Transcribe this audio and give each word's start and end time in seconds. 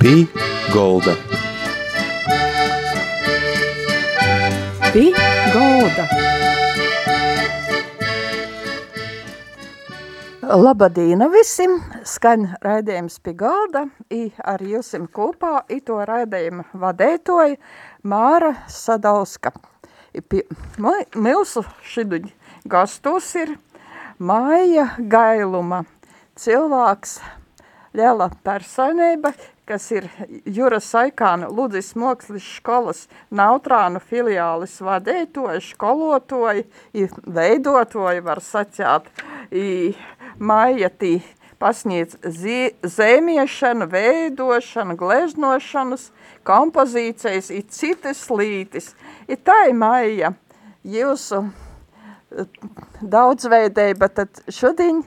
Pī 0.00 0.22
Golda. 0.72 1.12
Pī 4.94 5.02
Golda. 5.52 6.06
Labadīna 10.56 11.28
visiem, 11.34 11.76
skaņ 12.08 12.46
raidījums 12.64 13.20
pie 13.20 13.36
galda, 13.44 13.84
i 14.08 14.22
ar 14.40 14.64
jūsim 14.64 15.04
kopā 15.04 15.66
i 15.68 15.82
to 15.84 16.00
raidījumu 16.08 16.64
vadētoja 16.80 17.60
Māra 18.00 18.54
Sadauska. 18.72 19.52
Pie, 20.32 20.46
mūsu 20.80 21.66
šiduņ 21.92 22.32
gastos 22.64 23.34
ir 23.36 23.58
Māja 24.16 24.94
Gailuma, 24.96 25.84
cilvēks, 26.40 27.18
liela 27.92 28.32
personība, 28.40 29.36
kas 29.70 29.86
ir 29.94 30.08
Jura 30.50 30.80
Saikāna 30.82 31.46
Ludzis 31.46 31.92
Mokslis 31.98 32.46
skolas 32.56 33.04
Nautrānu 33.30 34.00
filiālis 34.02 34.80
vadētoja, 34.82 35.60
skolotoja, 35.62 36.64
i 36.90 37.06
veidotoja, 37.06 38.24
var 38.26 38.42
sacēt, 38.42 39.06
i 39.54 39.92
Maija 40.42 40.90
tī 40.90 41.20
pasniedz 41.60 42.16
zēmiešanu, 42.96 43.86
veidošanu, 43.92 44.96
gleznošanas, 44.98 46.08
kompozīcijas, 46.48 47.52
i 47.54 47.62
citas 47.68 48.24
lītis. 48.32 48.94
I 49.28 49.36
tā 49.36 49.68
ir 49.68 49.76
Maija 49.78 50.32
jūsu 50.82 51.44
daudzveidība, 53.02 54.08
tad 54.18 54.42
šodien 54.50 55.04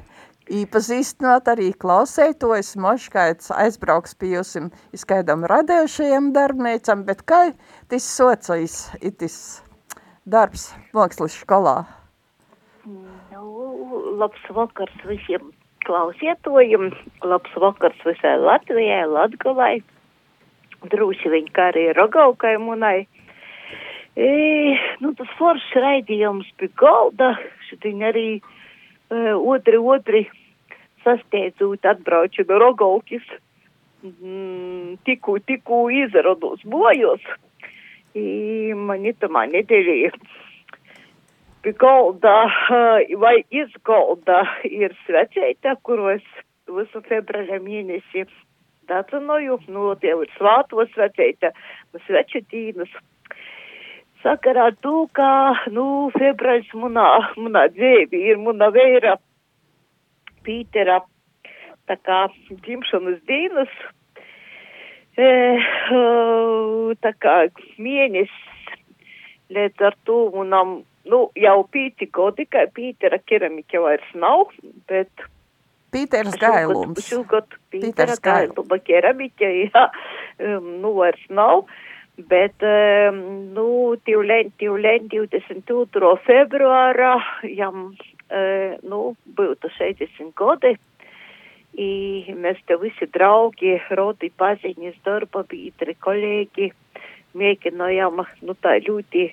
īpazīstināt 0.51 1.47
arī 1.51 1.71
klausētojas 1.79 2.73
moškaits 2.79 3.51
aizbrauks 3.55 4.15
pie 4.19 4.33
jūsim 4.35 4.69
izskaidam 4.95 5.45
radējušajam 5.49 6.31
darbniecam, 6.35 7.03
bet 7.07 7.23
kā 7.29 7.41
tas 7.91 8.07
socais 8.07 8.77
itis 9.01 9.37
darbs 10.25 10.71
mākslas 10.95 11.35
skolā? 11.39 11.83
Nu, 12.85 13.03
labs 14.19 14.43
vakars 14.51 14.95
visiem 15.07 15.51
klausietojiem, 15.87 16.91
labs 17.23 17.55
vakars 17.59 17.99
visai 18.07 18.37
Latvijai, 18.39 19.03
Latgalai, 19.07 19.75
drūši 20.91 21.31
viņi 21.33 21.51
kā 21.55 21.69
arī 21.71 21.89
Rogaukai 21.95 22.55
munai. 22.59 23.05
E, 24.13 24.29
nu, 25.01 25.13
tas 25.17 25.31
foršs 25.39 25.71
raidījums 25.79 26.49
pie 26.59 26.69
galda, 26.79 27.33
šodien 27.69 28.03
arī 28.05 28.27
otri, 29.37 29.77
otri 29.77 30.23
sasteidzot 31.03 31.85
atbraucu 31.85 32.45
no 32.47 32.59
Rogaukis, 32.59 33.25
mm, 34.03 34.97
tiku, 35.05 35.39
tiku 35.39 35.89
izrados 35.91 36.63
bojos. 36.63 37.21
I 38.13 38.73
man 38.77 39.05
itamā 39.09 39.47
nedēļā 39.49 40.11
pie 41.63 41.71
galda 41.79 42.33
vai 43.23 43.37
iz 43.49 43.71
galda 43.87 44.43
ir 44.67 44.93
sveceita, 45.05 45.77
kuru 45.81 46.11
es 46.17 46.25
visu 46.67 47.01
februāra 47.07 47.59
mēnesi 47.63 48.25
dacinoju, 48.89 49.59
nu, 49.71 49.93
tie 50.01 50.11
ir 50.11 50.29
svātos 50.35 50.91
sveceita, 50.93 51.53
sveču 52.05 52.43
tīnas 52.51 52.91
sakarā 54.23 54.69
to, 54.83 55.07
ka, 55.17 55.29
nu, 55.75 56.09
februārs 56.15 56.69
munā, 56.77 57.07
munā 57.37 57.67
dzēvi 57.75 58.23
ir 58.31 58.39
muna 58.41 58.71
vēra 58.73 59.17
Pītera, 60.43 60.99
tā 61.87 61.95
kā 62.03 62.23
dzimšanas 62.49 63.21
dienas, 63.29 63.75
e, 65.15 65.27
tā 67.03 67.13
kā 67.23 67.35
mēnesis, 67.77 68.73
līdz 69.53 69.85
ar 69.87 69.95
to 70.07 70.17
munam, 70.33 70.81
nu, 71.07 71.21
jau 71.39 71.59
pīci 71.71 72.09
godi, 72.11 72.47
ka 72.49 72.65
Pītera 72.75 73.21
keramika 73.23 73.83
vairs 73.83 74.09
nav, 74.19 74.51
bet 74.91 75.27
Pīters 75.93 76.35
Gailums. 76.41 77.05
Šogad 77.05 77.55
Pītera 77.71 78.17
Gailuma 78.23 78.79
keramika, 78.81 79.47
jā, 79.47 79.87
um, 80.47 80.69
nu, 80.81 80.95
vairs 80.97 81.23
nav. 81.29 81.67
Bet, 82.13 82.61
um, 82.61 83.21
nu, 83.55 83.67
tīvlēn, 84.05 84.51
tīvlēn 84.61 85.07
22. 85.09 86.11
februārā 86.27 87.15
jam, 87.49 87.87
uh, 88.29 88.75
nu, 88.85 88.99
būtu 89.33 89.71
60 89.79 90.29
gadi. 90.37 90.75
I 91.73 92.35
mēs 92.37 92.59
te 92.69 92.77
visi 92.77 93.07
draugi, 93.09 93.79
rodi 93.97 94.29
paziņas, 94.29 94.99
darba 95.01 95.41
biedri, 95.49 95.97
kolēģi, 96.05 96.69
mēģinājām, 97.33 98.21
nu, 98.45 98.55
tā 98.61 98.77
ļoti, 98.85 99.31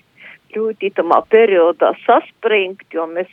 ļoti 0.57 0.91
tamā 0.97 1.21
periodā 1.29 1.93
saspringt, 2.07 2.87
jo 2.97 3.05
mēs, 3.13 3.29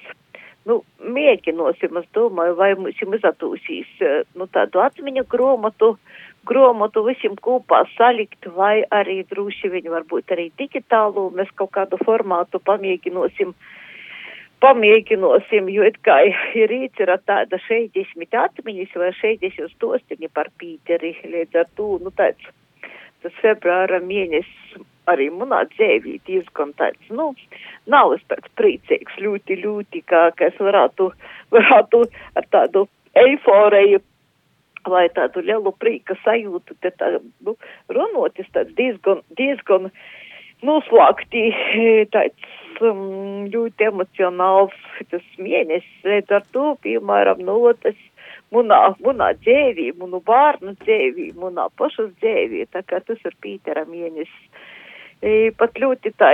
nu, 0.67 0.81
mēģinosim, 0.99 2.01
es 2.03 2.11
domāju, 2.11 2.59
vai 2.59 2.73
mums 2.75 2.99
izatūsīs, 2.99 3.95
nu, 4.35 4.51
tādu 4.51 4.83
atmiņu 4.83 5.23
gromatu, 5.31 5.95
grāmatu 6.49 7.03
visiem 7.05 7.35
kopā 7.47 7.83
salikt, 7.95 8.47
vai 8.55 8.81
arī 8.99 9.21
droši 9.29 9.71
vien 9.73 9.89
varbūt 9.93 10.33
arī 10.35 10.49
digitālu, 10.59 11.27
mēs 11.37 11.51
kaut 11.59 11.73
kādu 11.77 11.99
formātu 12.03 12.61
pamēģinosim, 12.69 13.53
pamēģinosim, 14.63 15.69
jo 15.73 15.85
it 15.87 15.99
kā 16.07 16.19
ir 16.63 16.75
ir 16.79 17.13
tāda 17.29 17.61
60 17.67 18.39
atmiņas 18.43 18.99
vai 19.03 19.11
60 19.21 19.73
stostiņi 19.75 20.31
par 20.33 20.51
Pīteri, 20.57 21.15
līdz 21.23 21.63
ar 21.63 21.71
to, 21.75 21.97
nu 22.03 22.13
tāds, 22.15 22.51
tas 23.23 23.41
februāra 23.43 24.01
mēnesis 24.01 24.83
arī 25.07 25.29
manā 25.31 25.63
dzēvī 25.71 26.17
diezgan 26.27 26.73
tāds, 26.79 27.09
nu, 27.09 27.31
nav 27.87 28.13
es 28.17 28.23
tāds 28.31 28.51
priecīgs, 28.59 29.19
ļoti, 29.23 29.61
ļoti, 29.63 30.03
kā, 30.09 30.27
ka 30.35 30.49
es 30.51 30.59
varētu, 30.59 31.09
varētu 31.55 32.03
ar 32.35 32.47
tādu 32.51 32.87
eiforiju 33.17 34.01
vai 34.91 35.07
tādu 35.13 35.43
lielu 35.45 35.73
prīka 35.81 36.17
sajūtu, 36.23 36.77
te 36.81 36.91
tā, 36.99 37.17
nu, 37.45 37.55
runotis 37.93 38.49
tāds 38.55 38.73
diezgan, 38.77 39.23
diezgan 39.39 39.91
noslēgti, 40.65 41.43
tāds 42.15 42.81
um, 42.81 43.47
ļoti 43.53 43.89
emocionāls 43.91 44.77
tas 45.11 45.25
mēnesis, 45.41 46.05
līdz 46.07 46.37
ar 46.39 46.47
to, 46.55 46.69
piemēram, 46.85 47.43
nu, 47.45 47.59
tas 47.83 47.97
munā, 48.53 48.79
munā 49.03 49.33
dzēvī, 49.41 49.91
munu 49.99 50.21
bārnu 50.25 50.75
dzēvī, 50.83 51.31
munā 51.37 51.67
pašas 51.79 52.11
dzēvī, 52.21 52.65
tā 52.73 52.83
kā 52.87 53.01
tas 53.05 53.21
ir 53.25 53.37
Pītera 53.43 53.85
mēnesis. 53.89 54.65
E, 55.17 55.49
pat 55.57 55.79
ļoti 55.81 56.11
tā, 56.13 56.29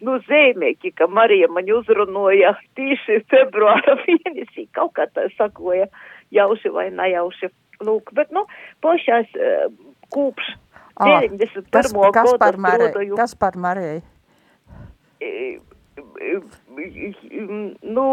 nu, 0.00 0.16
zīmīgi, 0.24 0.94
ka 0.96 1.04
Marija 1.04 1.50
man 1.52 1.68
uzrunoja 1.68 2.54
tīši 2.78 3.20
februāra 3.28 3.98
mēnesī, 4.06 4.68
kaut 4.72 4.94
kā 4.96 5.04
tā 5.12 5.26
sakoja, 5.36 5.90
jauši 6.32 6.72
vai 6.72 6.88
nejauši 6.96 7.52
lūk, 7.86 8.12
bet, 8.16 8.32
nu, 8.34 8.44
pašās 8.84 9.30
uh, 9.38 9.68
kūpš 10.14 10.54
91. 11.00 11.68
Kas, 11.72 11.92
kas 12.14 12.32
par 12.38 12.58
Mariju? 12.60 13.16
Kas 13.16 13.34
par 13.38 13.56
Mariju? 13.56 14.02
Nu, 17.82 18.08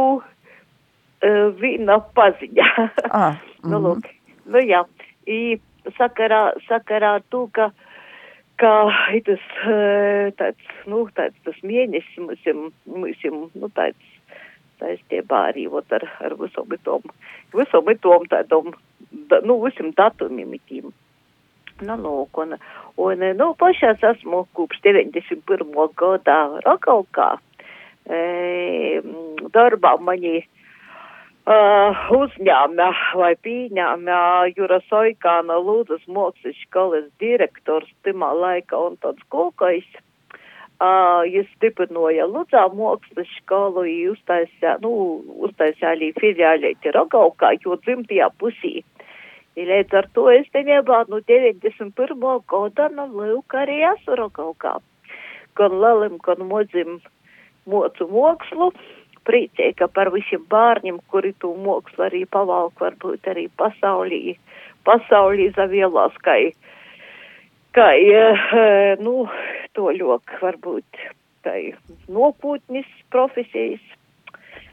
viena 1.60 2.00
paziņa. 2.16 2.70
Ah, 3.10 3.40
nu, 3.70 3.82
lūk, 3.84 4.08
nu, 4.48 4.64
jā, 4.64 4.86
I 5.30 5.60
sakarā, 5.98 6.54
sakarā 6.68 7.18
tu, 7.30 7.48
ka, 7.54 7.70
ka 8.62 8.74
tas, 9.28 9.50
tāds, 10.40 10.72
nu, 10.90 11.04
tāds, 11.18 11.36
tas 11.46 11.60
mēnesis 11.64 12.22
mums, 12.22 12.48
mums, 12.86 13.52
nu, 13.60 13.72
tāds, 13.76 14.16
saistībā 14.80 15.50
arī 15.52 15.68
ot, 15.68 15.92
ar, 15.92 16.06
ar 16.24 16.36
visam 16.40 16.72
tom, 16.88 17.12
visam 17.56 17.90
tom 18.04 18.28
tādom, 18.32 18.72
nu, 19.12 19.60
visam 19.66 19.94
datumiem 19.98 20.56
itīm. 20.60 20.94
Nu, 21.80 21.96
lūk, 21.96 22.42
un, 22.44 22.58
un, 23.00 23.26
nu, 23.40 23.54
pašās 23.60 24.02
esmu 24.14 24.44
kopš 24.58 24.82
91. 24.84 25.70
gadā 26.00 26.40
Rakaukā. 26.66 27.30
E, 28.10 28.20
darbā 29.54 29.94
mani 30.02 30.40
uh, 31.50 32.04
uzņēma 32.20 32.90
vai 33.22 33.32
pieņēma 33.46 34.20
Jura 34.58 34.82
Soikāna 34.90 35.60
Lūdzas 35.62 36.06
mākslas 36.08 36.58
skolas 36.66 37.08
direktors 37.22 37.90
timā 38.04 38.34
laika 38.34 38.80
un 38.90 39.00
tāds 39.04 39.24
kokais. 39.30 39.88
Uh, 40.80 41.26
jis 41.28 41.48
stiprinoja 41.58 42.24
Ludzā 42.30 42.62
mākslas 42.72 43.28
skolu, 43.42 43.84
uztaisīja, 44.14 44.78
nu, 44.84 44.92
uztaisīja 45.48 45.92
arī 45.92 46.14
filiālēti 46.16 46.94
Rogaukā, 46.96 47.52
jo 47.60 47.76
dzimtajā 47.84 48.30
pusī. 48.40 48.80
Līdz 49.60 49.96
ar 50.00 50.08
to 50.16 50.30
es 50.32 50.48
te 50.54 50.64
nebādu 50.64 51.18
no 51.18 51.20
91. 51.28 52.22
gada, 52.48 52.88
nu, 52.96 53.08
lūk, 53.12 53.56
arī 53.60 53.82
esmu 53.92 54.16
Rogaukā. 54.20 54.78
Gan 55.60 55.76
lelim, 55.84 56.16
gan 56.24 56.46
mozim 56.48 57.00
mocu 57.68 58.08
mākslu, 58.08 58.70
priecīga 59.28 59.90
par 59.92 60.14
visiem 60.16 60.46
bārņiem, 60.50 61.02
kuri 61.12 61.34
tu 61.44 61.52
mākslu 61.66 62.08
arī 62.08 62.24
pavalk, 62.26 62.80
varbūt 62.80 63.28
arī 63.34 63.50
pasaulī, 63.60 64.38
pasaulī 64.88 65.50
zavielās, 65.58 66.16
kā 66.24 66.40
kā, 67.76 67.90
nu, 69.06 69.28
to 69.78 69.92
ļoti 69.96 70.42
varbūt 70.42 71.06
tai 71.46 71.60
nopūtnis 72.12 72.90
profesijas. 73.14 73.84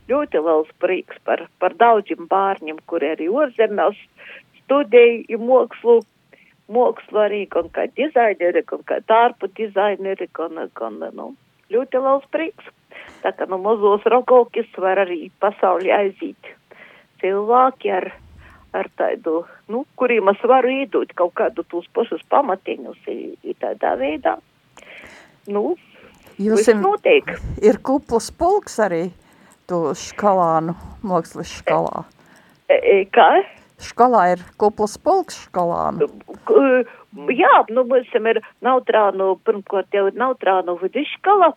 Ļoti 0.06 0.38
liels 0.38 0.70
prieks 0.78 1.18
par, 1.26 1.48
par 1.58 1.74
daudziem 1.74 2.28
bērniem, 2.30 2.78
kuri 2.86 3.10
arī 3.16 3.26
ārzemēs 4.66 4.76
studēja 4.76 5.38
mākslu, 5.38 6.00
mākslu 6.72 7.22
arī 7.22 7.46
gan 7.50 7.70
kā 7.70 7.86
dizaineri, 7.96 8.64
gan 8.66 8.82
kā 8.86 9.00
tārpu 9.06 9.48
dizaineri, 9.56 10.28
gan, 10.34 10.68
gan, 10.74 11.00
nu, 11.14 11.34
ļoti 11.70 12.02
liels 12.02 12.26
prieks. 12.30 12.70
Tā 13.22 13.32
kā 13.36 13.46
no 13.48 13.58
mazos 13.58 14.04
rogovkis 14.06 14.68
var 14.78 14.98
arī 15.04 15.30
pasauli 15.40 15.92
aiziet 15.92 16.54
cilvēki 17.20 17.90
ar, 17.92 18.10
ar 18.76 18.88
tādu, 18.98 19.44
nu, 19.72 19.84
kuriem 19.96 20.28
es 20.32 20.42
varu 20.44 20.72
iedot 20.82 21.12
kaut 21.16 21.34
kādu 21.38 21.64
tos 21.70 21.86
pašus 21.94 22.22
pamatiņus 22.32 23.06
i 23.08 23.54
tādā 23.60 23.94
veidā. 24.00 24.36
Nu, 25.46 25.76
Jūs 26.36 26.68
notiek. 26.76 27.30
Ir 27.64 27.78
kuplas 27.80 28.28
pulks 28.28 28.76
arī 28.84 29.06
to 29.70 29.94
škalānu 29.96 30.74
mākslas 31.06 31.54
škalā. 31.62 32.04
E, 32.68 32.76
e, 32.76 32.96
kā? 33.14 33.30
Škalā 33.82 34.22
ir 34.34 34.44
kuplas 34.60 34.96
pulks 34.96 35.42
škalānu. 35.46 36.08
Jā, 37.32 37.54
nu, 37.72 37.84
mums 37.88 38.12
ir 38.16 38.40
nautrānu, 38.64 39.36
pirmkārt 39.44 39.94
jau 39.96 40.06
ir 40.10 40.18
nautrānu 40.20 40.76
vidiškala. 40.80 41.52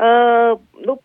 Uh, 0.00 0.56
nu, 0.80 0.96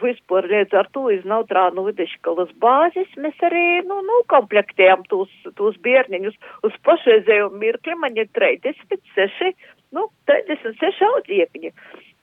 vispār 0.00 0.46
līdz 0.48 0.76
ar 0.80 0.88
to 0.96 1.04
iz 1.12 1.24
nautrānu 1.28 1.84
vidiškalas 1.90 2.54
bāzes 2.62 3.10
mēs 3.20 3.36
arī, 3.44 3.82
nu, 3.88 4.00
nu, 4.06 4.22
komplektējam 4.32 5.04
tos, 5.10 5.32
tos 5.58 5.76
bērniņus 5.84 6.38
uz 6.66 6.78
pašreizējo 6.88 7.50
mirkli, 7.60 7.98
man 8.00 8.16
ir 8.16 8.30
36, 8.38 9.52
nu, 9.94 10.08
36 10.30 11.04
audziekņi 11.10 11.74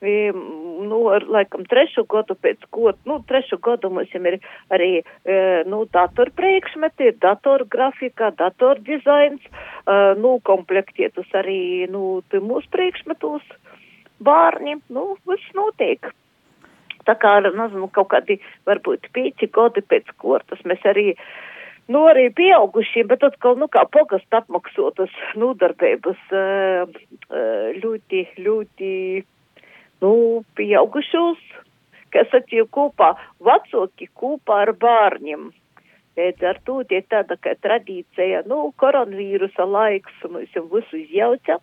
nu, 0.02 0.98
ar, 1.14 1.24
laikam, 1.30 1.64
trešu 1.70 2.04
gadu 2.10 2.34
pēc 2.34 2.64
ko, 2.74 2.92
nu, 3.06 3.20
trešu 3.28 3.58
gadu 3.62 3.90
mums 3.90 4.10
ir 4.14 4.38
arī, 4.70 5.02
e, 5.24 5.36
nu, 5.66 5.84
dator 5.94 6.30
priekšmeti, 6.34 7.12
ir 7.12 7.18
dator 7.22 7.64
grafika, 7.70 8.32
dator 8.38 8.80
dizains, 8.82 9.42
e, 9.42 9.98
nu, 10.18 10.38
komplektietus 10.42 11.30
arī, 11.38 11.86
nu, 11.90 12.22
mūsu 12.32 12.68
priekšmetus 12.74 13.46
bārņi, 14.22 14.80
nu, 14.90 15.14
viss 15.28 15.54
notiek. 15.54 16.10
Tā 17.06 17.14
kā, 17.18 17.38
nezinu, 17.42 17.88
kaut 17.90 18.12
kādi, 18.12 18.38
varbūt, 18.66 19.08
pīci 19.14 19.50
gadi 19.50 19.82
pēc 19.82 20.10
kortas 20.22 20.60
mēs 20.66 20.82
arī, 20.86 21.16
nu, 21.90 22.04
arī 22.06 22.28
pieaugušiem, 22.30 23.08
bet 23.10 23.26
atkal, 23.26 23.56
nu, 23.58 23.66
kā 23.66 23.82
pogast 23.90 24.34
apmaksotas 24.34 25.10
nodarbības, 25.34 26.22
ļoti, 27.82 28.22
ļoti, 28.38 28.92
nu, 30.02 30.12
pieaugušos, 30.58 31.40
kas 32.12 32.34
attīja 32.36 32.66
kopā, 32.76 33.14
vecāki 33.42 34.08
kopā 34.18 34.62
ar 34.66 34.74
bērniem. 34.84 35.50
Līdz 36.18 36.44
ar 36.44 36.58
to 36.66 36.82
tie 36.88 37.00
tāda 37.08 37.38
kā 37.40 37.54
tradīcija, 37.64 38.42
nu, 38.50 38.66
koronavīrusa 38.80 39.64
laiks 39.64 40.26
mums 40.28 40.52
jau 40.56 40.66
visu 40.74 41.00
izjauca. 41.00 41.58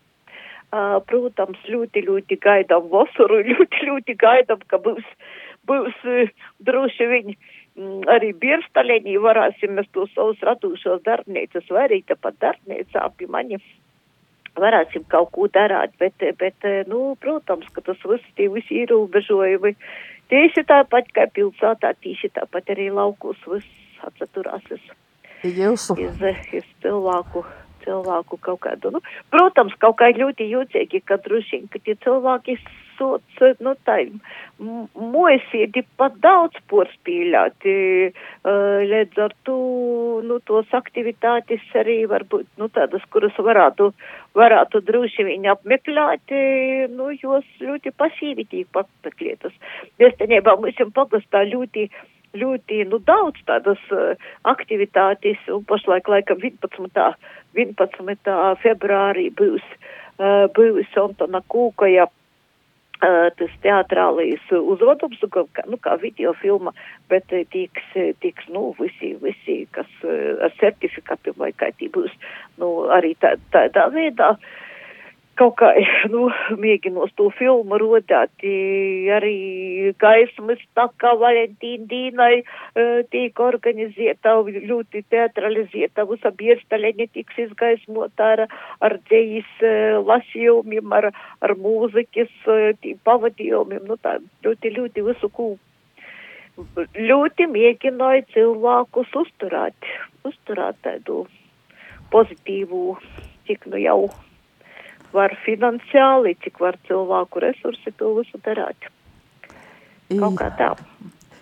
Uh, 0.70 1.00
protams, 1.10 1.58
ļoti, 1.66 2.04
ļoti 2.06 2.36
gaidām 2.46 2.92
vasaru, 2.92 3.40
ļoti, 3.50 3.88
ļoti 3.88 4.14
gaidām, 4.22 4.62
ka 4.70 4.78
būs, 4.86 5.06
būs 5.66 6.04
uh, 6.06 6.30
droši 6.62 7.08
viņi 7.10 7.34
mm, 7.34 8.04
arī 8.14 8.30
birstaļiņī 8.38 9.16
varēsim 9.24 9.74
mēs 9.80 9.90
to 9.98 10.06
savus 10.14 10.44
radušos 10.46 11.02
darbnīcas, 11.10 11.66
vai 11.74 11.88
arī 11.88 12.04
tāpat 12.06 12.38
darbnīcā 12.46 13.08
pie 13.18 13.30
mani 13.34 13.58
varēsim 14.58 15.06
kaut 15.12 15.32
ko 15.36 15.48
darāt, 15.54 15.94
bet, 16.00 16.16
bet, 16.40 16.70
nu, 16.90 17.16
protams, 17.22 17.68
ka 17.74 17.84
tas 17.86 18.02
tie 18.36 18.50
visi 18.50 18.82
ierobežojumi, 18.84 19.76
tieši 20.32 20.66
tāpat 20.70 21.12
kā 21.16 21.28
pilsētā, 21.36 21.94
tieši 22.04 22.32
tāpat 22.38 22.74
arī 22.76 22.90
laukos 22.94 23.40
viss 23.48 24.06
atsaturās 24.06 24.66
uz, 24.72 24.84
uz, 25.44 26.22
uz 26.60 26.68
cilvēku, 26.84 27.46
cilvēku 27.86 28.40
kaut 28.42 28.62
kādu, 28.66 28.94
nu, 28.96 29.04
protams, 29.34 29.76
kaut 29.80 30.00
kā 30.02 30.12
ļoti 30.16 30.50
jūtīgi, 30.54 31.04
ka 31.06 31.20
droši 31.24 31.58
vien, 31.58 31.68
ka 31.72 31.82
tie 31.84 31.98
cilvēki 32.06 32.58
sots, 33.00 33.40
nu, 33.64 33.74
tā, 33.88 33.98
moesiedi 34.60 35.86
pat 35.98 36.18
daudz 36.22 36.60
porspīļāti, 36.72 37.74
līdz 38.92 39.24
ar 39.24 39.36
to, 39.48 39.58
nu, 40.28 40.40
tos 40.46 40.70
aktivitātes 40.76 41.64
arī 41.80 42.04
varbūt, 42.12 42.46
nu, 42.60 42.68
tādas, 42.76 43.06
kuras 43.14 43.40
varētu, 43.40 43.90
varētu 44.38 44.84
droši 44.86 45.26
viņi 45.32 45.54
apmeklēt, 45.56 46.36
nu, 46.94 47.10
jos 47.24 47.48
ļoti 47.64 47.96
pasīvitīgi 47.96 48.70
pameklētas. 48.76 49.56
Viestenībā 50.02 50.60
mums 50.60 50.80
jau 50.80 50.90
pagastā 50.96 51.46
ļoti, 51.48 51.88
ļoti, 52.38 52.84
nu, 52.92 53.00
daudz 53.06 53.42
tādas 53.48 53.82
uh, 53.96 54.14
aktivitātes, 54.50 55.40
un 55.54 55.64
pašlaik 55.70 56.10
laikam 56.12 56.42
11. 56.44 57.16
11. 57.58 58.38
februārī 58.64 59.30
būs, 59.34 59.66
uh, 60.20 60.46
būs 60.56 60.98
Antona 61.02 61.42
Kūkaja 61.50 62.10
tas 63.00 63.52
teatrālijas 63.64 64.52
uzvedums, 64.52 65.20
nu, 65.24 65.30
kā, 65.32 65.64
nu, 65.72 65.80
kā 65.80 65.96
video 66.02 66.34
filma, 66.42 66.74
bet 67.12 67.32
tiks, 67.54 67.86
tiks, 68.24 68.48
nu, 68.52 68.74
visi, 68.80 69.14
visi, 69.24 69.62
kas 69.76 69.88
ar 70.04 70.56
certifikātiem 70.60 71.38
vai 71.40 71.54
kā 71.56 71.72
tī 71.80 71.88
būs, 71.96 72.12
nu, 72.60 72.90
arī 72.96 73.16
tā, 73.24 73.38
tādā 73.56 73.88
veidā 73.94 74.34
kaut 75.40 75.56
kā, 75.60 75.72
nu, 76.14 76.28
mēģinos 76.60 77.14
to 77.20 77.30
filmu 77.38 77.80
rodāt, 77.82 78.32
arī 79.16 79.94
gaismas 80.02 80.62
tā 80.78 80.88
kā 81.02 81.14
Valentīna 81.20 81.88
Dīnai 81.90 82.34
tiek 83.14 83.40
organizēta, 83.44 84.36
ļoti 84.44 85.04
teatralizēta, 85.14 86.06
visa 86.10 86.34
bierstaļaņa 86.42 87.10
tiks 87.16 87.42
izgaismota 87.46 88.34
ar, 88.36 88.46
ar 88.84 88.98
dzējas 89.08 89.66
lasījumiem, 90.10 90.94
ar, 91.00 91.12
ar 91.46 91.56
mūzikas 91.60 92.32
pavadījumiem, 93.08 93.88
nu 93.90 94.00
tā, 94.04 94.20
ļoti, 94.46 94.76
ļoti 94.78 95.08
visu 95.10 95.32
kū. 95.34 95.52
Ļoti 97.00 97.46
mēģināju 97.48 98.26
cilvēkus 98.34 99.14
uzturēt, 99.22 99.92
uzturēt 100.28 100.82
tādu 100.84 101.22
pozitīvu, 102.12 102.98
cik 103.48 103.70
nu 103.72 103.80
jau 103.80 104.02
var 105.16 105.34
finansiāli, 105.46 106.36
cik 106.44 106.60
var 106.62 106.78
cilvēku 106.88 107.42
resursi 107.44 107.94
to 107.98 108.14
visu 108.20 108.40
darāt. 108.46 108.90
Kaut 110.10 110.38
kā 110.40 110.50
tā. 110.58 110.70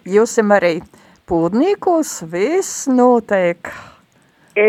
Jūs 0.08 0.38
arī 0.40 0.80
pūdnīkos 1.28 2.22
viss 2.32 2.88
notiek. 2.88 3.72
E, 4.56 4.68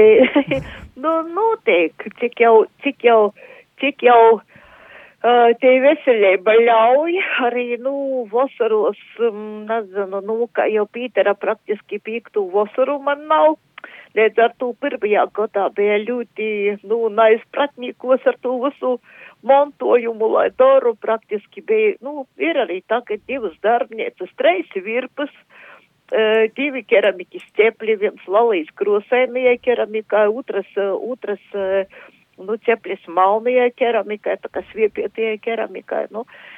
nu, 1.03 1.13
notiek, 1.35 1.95
cik 2.21 2.43
jau, 2.43 2.67
cik 2.85 3.07
jau, 3.07 3.21
cik 3.81 4.03
jau 4.07 4.23
uh, 4.39 5.49
tie 5.63 5.77
veselība 5.85 6.57
ļauj, 6.59 7.21
arī, 7.47 7.69
nu, 7.83 8.27
vasaros, 8.33 9.01
um, 9.23 9.65
nezinu, 9.71 10.23
nu, 10.27 10.51
kā 10.53 10.67
jau 10.73 10.87
Pītera 10.91 11.35
praktiski 11.39 12.03
pīktu 12.03 12.49
vasaru 12.55 12.99
man 13.03 13.27
nav 13.31 13.57
Līdz 14.19 14.41
ar 14.43 14.55
to 14.59 14.73
pirmajā 14.83 15.25
gadā 15.37 15.69
bija 15.77 15.99
ļoti, 16.03 16.49
nu, 16.91 16.99
neizpratnīkos 17.15 18.27
ar 18.27 18.39
to 18.43 18.57
visu 18.65 18.97
montojumu, 19.47 20.31
lai 20.33 20.49
daru 20.59 20.95
praktiski 20.99 21.63
bija, 21.63 21.95
nu, 22.03 22.27
ir 22.43 22.59
arī 22.59 22.81
tagad 22.91 23.23
divas 23.31 23.55
darbnieces, 23.63 24.33
treisi 24.41 24.83
virpas, 24.83 25.31
uh, 25.31 26.49
divi 26.59 26.83
keramikas 26.83 27.47
ķepļi, 27.61 27.99
viens 28.03 28.27
lalīs 28.27 28.71
krosējumajai 28.81 29.59
keramikai, 29.63 30.27
otras, 30.43 30.71
uh, 30.75 30.97
otras, 31.13 31.45
uh, 31.55 32.01
nu, 32.43 32.59
ķepļis 32.67 33.07
malnijai 33.15 33.71
keramikai, 33.79 34.41
tā 34.43 34.51
kā 34.51 34.67
sviepietijai 34.73 35.39
keramikai, 35.45 36.09
nu. 36.11 36.27
Uh, 36.27 36.58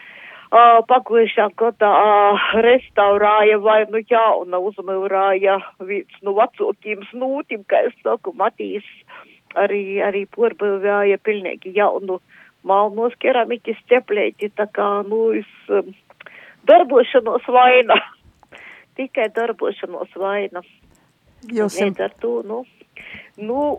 pagājušā 0.50 1.47
gadā 1.54 1.90
uh, 1.95 2.47
restaurāja 2.66 3.59
vai 3.62 3.85
nu 3.90 4.00
jauna 4.02 4.59
uzmūrāja 4.59 5.61
viens 5.78 6.16
no 6.23 6.35
vecākiem 6.35 7.04
snūtim, 7.12 7.62
kā 7.71 7.87
es 7.87 7.95
saku, 8.02 8.35
Matīs. 8.35 8.87
Arī, 9.54 9.99
arī 10.02 10.26
porbūvēja 10.30 11.19
pilnīgi 11.26 11.73
jaunu 11.75 12.21
malnos 12.62 13.14
keramikas 13.19 13.78
ķeplēti, 13.90 14.50
tā 14.54 14.66
kā, 14.71 15.02
nu, 15.07 15.33
es 15.35 15.71
um, 15.71 15.95
darbošanos 16.71 17.47
vaina, 17.50 17.97
tikai 18.99 19.30
darbošanos 19.35 20.14
vaina. 20.19 20.62
Jūs 21.50 21.80
Līdz 21.80 22.04
ar 22.04 22.14
to, 22.23 22.35
nu, 22.47 22.61
nu, 23.38 23.78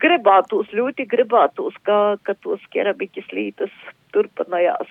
gribētos, 0.00 0.72
ļoti 0.72 1.08
gribētos, 1.10 1.76
ka, 1.84 2.16
ka 2.22 2.36
tos 2.40 2.64
keramikas 2.72 3.28
lītas 3.32 3.72
turpinājās 4.14 4.88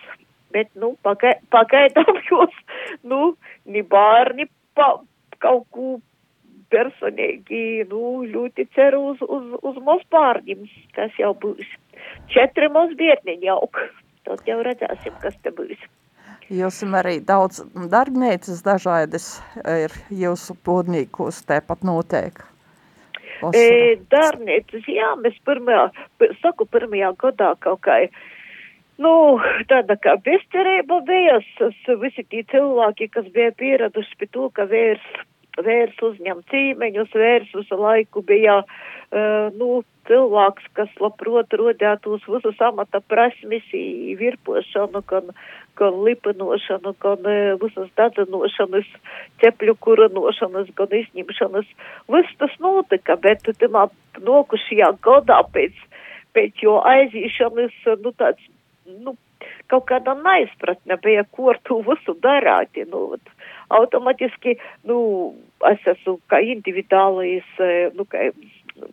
bet, 0.54 0.70
nu, 0.80 0.94
pagai, 1.06 1.36
pagaidām 1.54 2.22
jūs, 2.30 2.56
nu, 3.04 3.34
ni 3.66 3.84
bērni 3.96 4.48
pa, 4.78 4.96
kaut 5.44 5.68
ko 5.76 5.98
personīgi, 6.74 7.84
nu, 7.90 8.24
ļoti 8.30 8.68
ceru 8.76 9.04
uz, 9.12 9.26
uz, 9.26 9.50
uz 9.62 9.82
mūsu 9.84 10.08
bērniem, 10.14 10.64
kas 10.98 11.14
jau 11.22 11.34
būs. 11.38 11.68
četri 12.34 12.70
mums 12.70 12.96
bērniņi 13.00 13.52
aug. 13.54 13.84
Tad 14.24 14.48
jau 14.48 14.62
redzēsim, 14.64 15.14
kas 15.22 15.36
te 15.44 15.52
būs. 15.52 15.78
Jūs 16.54 16.82
arī 17.00 17.18
daudz 17.24 17.62
darbnīcas 17.92 18.64
dažādas 18.66 19.28
ir 19.64 19.94
jūsu 20.12 20.56
podnīkos 20.68 21.44
tepat 21.48 21.86
notiek. 21.88 22.44
E, 23.52 23.98
darbnīcas, 24.12 24.86
jā, 24.88 25.10
mēs 25.20 25.36
pirmajā, 25.48 25.90
saku, 26.40 26.68
pirmajā 26.72 27.12
gadā 27.20 27.54
kaut 27.64 27.82
kā, 27.88 27.98
nu, 29.02 29.14
tāda 29.70 29.98
kā 30.02 30.18
bezcerība 30.26 31.02
bija, 31.08 31.40
visi 32.02 32.26
tie 32.30 32.44
cilvēki, 32.52 33.10
kas 33.14 33.30
bija 33.34 33.54
pieraduši 33.58 34.20
pie 34.20 34.30
to, 34.32 34.50
ka 34.54 34.68
vērs 34.70 35.06
vērs 35.62 35.98
uzņem 36.02 36.42
cīmeņus, 36.50 37.14
vērs 37.14 37.52
visu 37.54 37.78
laiku 37.78 38.24
bija, 38.26 38.62
uh, 38.64 39.50
nu, 39.58 39.84
cilvēks, 40.08 40.66
kas 40.76 40.90
labprot 41.00 41.54
rodētos 41.54 42.26
visus 42.28 42.60
amata 42.60 43.00
prasmes, 43.00 43.64
virpošanu, 44.20 45.04
gan, 45.08 45.30
gan 45.80 46.00
lipinošanu, 46.06 46.96
gan 47.04 47.30
uh, 47.30 47.54
visas 47.62 47.92
dadzinošanas, 48.00 48.90
cepļu 49.44 49.78
kurinošanas, 49.80 50.74
gan 50.76 50.98
izņemšanas. 51.04 51.70
Viss 52.10 52.40
tas 52.42 52.58
notika, 52.64 53.18
bet 53.22 53.46
tamā 53.62 53.88
nokušajā 54.20 54.96
gadā 55.06 55.44
pēc, 55.54 55.78
pēc 56.34 56.66
jo 56.66 56.80
aizīšanas, 56.82 57.78
nu, 58.02 58.16
tāds, 58.18 58.53
nu, 58.86 59.16
kaut 59.72 59.88
kāda 59.90 60.16
neizpratne 60.20 60.98
bija, 61.04 61.24
ko 61.36 61.52
ar 61.54 61.60
to 61.68 61.80
visu 61.86 62.16
darāt. 62.24 62.76
Nu, 62.90 63.06
automātiski, 63.74 64.58
nu, 64.90 64.98
es 65.70 65.88
esmu 65.96 66.18
kā 66.32 66.42
individuālais, 66.46 67.48
nu, 67.98 68.06
kā, 68.10 68.30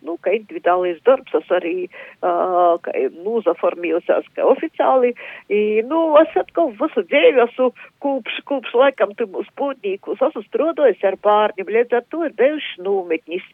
nu, 0.05 0.15
kā 0.23 0.33
individuālais 0.37 1.01
darbs, 1.07 1.33
es 1.37 1.53
arī, 1.53 1.75
uh, 2.23 2.77
kā, 2.85 2.95
nu, 3.19 3.39
zaformījusās 3.45 4.27
kā 4.35 4.47
oficiāli, 4.47 5.13
I, 5.51 5.61
nu, 5.87 6.01
es 6.21 6.35
atkal 6.39 6.73
visu 6.79 7.05
dzīvi 7.11 7.45
esmu 7.45 7.71
kūpš, 8.03 8.41
kūpš 8.49 8.75
laikam 8.83 9.15
tu 9.19 9.27
mūs 9.31 9.49
pūtnīkus, 9.59 10.23
esmu 10.29 10.45
strādājis 10.47 11.07
ar 11.07 11.19
bārņiem, 11.23 11.73
līdz 11.77 11.99
ar 11.99 12.05
to 12.09 12.25
ir 12.27 12.35
bijuši 12.39 12.85
nometnis. 12.87 13.47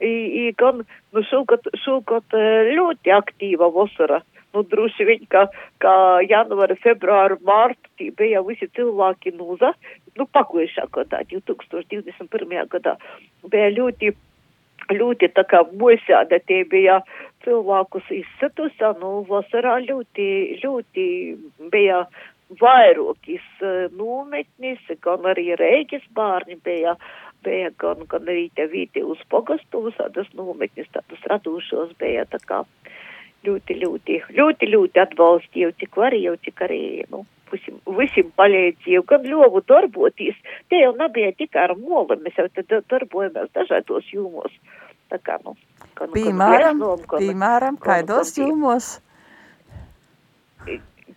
I, 0.00 0.08
i 0.08 0.42
gan, 0.56 0.78
nu, 1.12 1.22
šogad, 1.28 1.66
šogad 1.82 2.32
ļoti 2.32 3.12
aktīva 3.12 3.68
vasara. 3.74 4.22
Uh, 4.50 4.54
nu, 4.54 4.62
droši 4.62 5.04
vien, 5.04 5.26
ka, 5.30 5.46
ka 5.82 5.92
janvāra, 6.26 6.76
februāra, 6.82 7.38
mārta 7.46 7.90
tie 7.98 8.10
bija 8.16 8.42
visi 8.46 8.68
cilvēki 8.76 9.34
nūza, 9.36 9.72
nu, 10.18 10.26
pagojušā 10.26 10.88
gadā, 10.94 11.22
2021. 11.30 12.56
gadā, 12.74 12.96
bija 13.52 13.70
ļoti, 13.76 14.12
ļoti 14.90 15.30
tā 15.36 15.46
kā 15.50 15.62
mosāda, 15.72 16.40
tie 16.46 16.64
bija 16.64 17.00
cilvēkus 17.44 18.10
izsatusā, 18.22 18.94
nu, 19.00 19.20
vasarā 19.28 19.78
ļoti, 19.86 20.28
ļoti 20.64 21.06
bija 21.72 22.04
vairākis 22.60 23.46
nometnis, 23.94 24.82
gan 25.04 25.26
arī 25.30 25.52
Reigis 25.60 26.02
bārni 26.16 26.58
bija, 26.64 26.96
bija 27.46 27.70
gan, 27.78 28.02
gan 28.10 28.26
arī 28.26 28.48
te 28.58 28.66
vīti 28.66 29.04
uz 29.06 29.22
pogastu, 29.30 29.84
visādas 29.86 30.26
nometnis, 30.34 30.90
tādas 30.90 31.22
radušos 31.30 31.94
bija 32.02 32.26
tā 32.26 32.42
kā 32.42 32.64
ļoti, 33.46 33.76
ļoti, 33.82 34.16
ļoti, 34.36 34.70
ļoti 34.74 35.02
atbalstīju, 35.04 35.74
cik 35.80 35.96
varēju, 36.00 36.36
cik 36.44 36.64
arī, 36.66 36.80
nu, 37.12 37.24
visiem, 37.52 37.78
visiem 37.98 38.30
palīdzīju, 38.38 39.04
gan 39.08 39.26
ļovu 39.26 39.62
darboties. 39.68 40.38
Te 40.70 40.82
jau 40.82 40.92
nebija 40.98 41.32
tikai 41.38 41.66
ar 41.68 41.76
molu, 41.78 42.18
mēs 42.24 42.38
jau 42.38 42.48
tad 42.54 42.74
darbojamies 42.92 43.52
dažādos 43.56 44.10
jūmos. 44.14 44.54
Tā 45.10 45.18
kā, 45.26 45.40
nu, 45.44 45.56
gan, 45.98 46.12
piemēram, 46.14 46.82
gan, 46.84 47.06
gan, 47.10 47.24
piemēram, 47.24 47.80
kaidos 47.82 48.36
jūmos? 48.38 48.92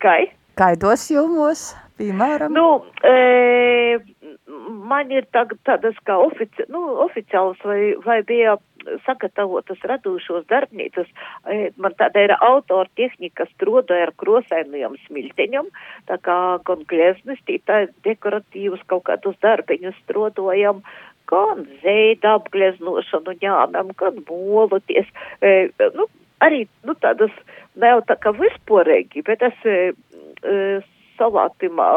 Kai? 0.02 0.32
Kaidos 0.58 1.06
jūmos, 1.12 1.68
piemēram? 2.00 2.54
Nu, 2.54 2.82
e, 3.06 4.00
man 4.90 5.12
ir 5.14 5.28
tā, 5.34 5.44
tādas 5.66 5.98
kā 6.06 6.18
ofici, 6.24 6.66
nu, 6.72 6.82
oficiāls 7.06 7.62
vai, 7.66 7.94
vai 8.02 8.20
bija 8.26 8.56
sagatavotas 9.06 9.80
radošos 9.88 10.46
darbnīcas. 10.50 11.08
E, 11.50 11.70
man 11.80 11.96
tāda 11.98 12.26
ir 12.26 12.34
autora 12.38 12.88
tehnika 12.98 13.46
strodoja 13.52 14.08
ar 14.08 14.14
krosainajam 14.20 14.96
smilteņam, 15.06 15.70
tā 16.10 16.18
kā 16.24 16.38
gan 16.68 16.84
gleznis, 16.90 17.42
tā 17.68 17.84
dekoratīvus 18.06 18.84
kaut 18.90 19.06
kādus 19.08 19.38
darbiņus 19.44 19.96
strodojam, 20.04 20.82
gan 21.30 21.64
zeida 21.82 22.36
apgleznošanu 22.38 23.38
ņēmam, 23.40 23.94
gan 23.98 24.20
moloties. 24.28 25.08
E, 25.40 25.70
nu, 25.96 26.08
arī, 26.44 26.64
nu, 26.84 26.96
tādas, 27.00 27.32
nav 27.80 28.04
tā 28.08 28.18
kā 28.20 28.34
vispārīgi, 28.36 29.24
bet 29.26 29.42
es 29.48 29.66
e, 29.68 29.78
e, 30.44 30.60
salātimā 31.18 31.90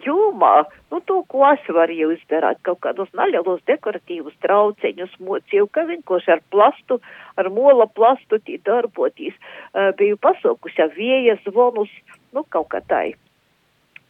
jomā, 0.00 0.64
nu, 0.90 1.00
to, 1.08 1.22
ko 1.28 1.44
es 1.50 1.66
varu 1.68 2.12
izdarīt, 2.14 2.60
kaut 2.66 2.80
kādus 2.84 3.10
naļalos 3.16 3.60
dekoratīvus 3.68 4.36
trauceņus, 4.44 5.18
mocīju, 5.20 5.68
ka 5.72 5.84
vienkārši 5.88 6.36
ar 6.36 6.44
plastu, 6.50 7.00
ar 7.36 7.50
mola 7.50 7.86
plastu 7.86 8.40
tī 8.46 8.58
darbotīs. 8.64 9.36
Uh, 9.72 9.92
biju 9.98 10.16
pasaukusi 10.16 10.88
viejas 10.96 11.42
zvonus, 11.48 11.92
nu, 12.32 12.44
kaut 12.48 12.72
kā 12.72 12.80
tā 12.88 13.04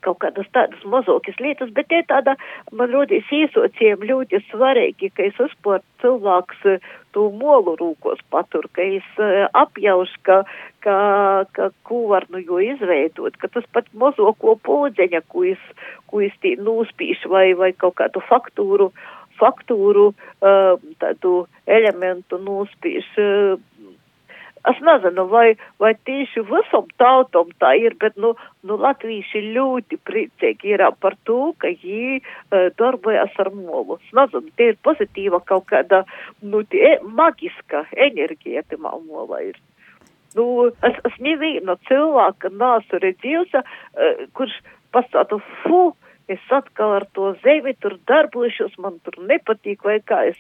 kaut 0.04 0.21
kādas 0.25 0.49
tādas 0.54 0.82
mazākas 0.88 1.38
lietas, 1.42 1.71
bet 1.75 1.88
te 1.92 2.02
tāda, 2.11 2.37
man 2.73 2.90
rodīs 2.92 3.28
īsociem 3.32 4.04
ļoti 4.09 4.42
svarīgi, 4.50 5.12
ka 5.16 5.28
es 5.28 5.38
uzspēr 5.42 5.82
cilvēks 6.02 6.66
eh, 6.75 6.90
to 7.12 7.28
molu 7.37 7.76
rūkos 7.80 8.21
patur, 8.32 8.66
ka 8.73 8.85
es 8.99 9.09
uh, 9.21 9.47
apjauš, 9.59 10.12
ka, 10.26 10.38
ka, 10.85 10.97
ka 11.52 11.68
ko 11.87 12.06
var 12.12 12.26
nu 12.32 12.40
jo 12.40 12.61
izveidot, 12.64 13.37
ka 13.40 13.50
tas 13.52 13.66
pat 13.76 13.90
mazāko 13.99 14.56
podzeņa, 14.64 15.21
ko 15.32 15.44
es, 15.50 15.66
ko 16.09 16.23
es 16.25 16.32
tī 16.44 16.54
nūspīšu 16.61 17.32
vai, 17.32 17.50
vai 17.59 17.73
kaut 17.76 17.99
kādu 18.00 18.25
faktūru, 18.30 18.88
faktūru, 19.40 20.09
uh, 20.40 20.73
tādu 21.02 21.35
elementu 21.66 22.40
uh, 22.40 23.61
Es 24.71 24.78
nezinu, 24.78 25.25
vai, 25.26 25.57
vai 25.83 25.90
tieši 26.07 26.45
visam 26.47 26.87
tautam 27.00 27.49
tā 27.59 27.73
ir, 27.81 27.97
bet, 27.99 28.14
nu, 28.23 28.31
nu 28.62 28.76
latvieši 28.78 29.40
ļoti 29.57 29.99
priecīgi 30.07 30.76
ir 30.76 30.85
par 31.02 31.16
to, 31.26 31.50
ka 31.59 31.73
viņi 31.73 32.21
uh, 32.21 32.69
darbojas 32.78 33.35
ar 33.42 33.50
molu. 33.57 33.99
Es 33.99 34.14
nezinu, 34.14 34.52
tie 34.61 34.71
ir 34.71 34.78
pozitīva 34.87 35.42
kaut 35.50 35.66
kāda, 35.73 36.04
nu, 36.47 36.62
tie 36.71 36.95
magiska 37.02 37.88
enerģija 38.07 38.62
tamā 38.71 38.95
molā 39.02 39.42
ir. 39.50 39.59
Nu, 40.38 40.47
es, 40.71 41.02
es 41.11 41.19
nevienu 41.19 41.75
cilvēku 41.90 42.54
nesu 42.54 43.02
redzējusi, 43.02 43.64
uh, 43.66 44.25
kurš 44.38 44.54
pasātu, 44.95 45.40
fu, 45.64 45.88
es 46.31 46.43
atkal 46.50 46.97
ar 46.99 47.07
to 47.17 47.33
zemi 47.43 47.75
tur 47.81 47.97
darbošos, 48.09 48.76
man 48.79 48.99
tur 49.07 49.19
nepatīk, 49.31 49.85
vai 49.85 49.99
kā 50.05 50.23
es 50.31 50.38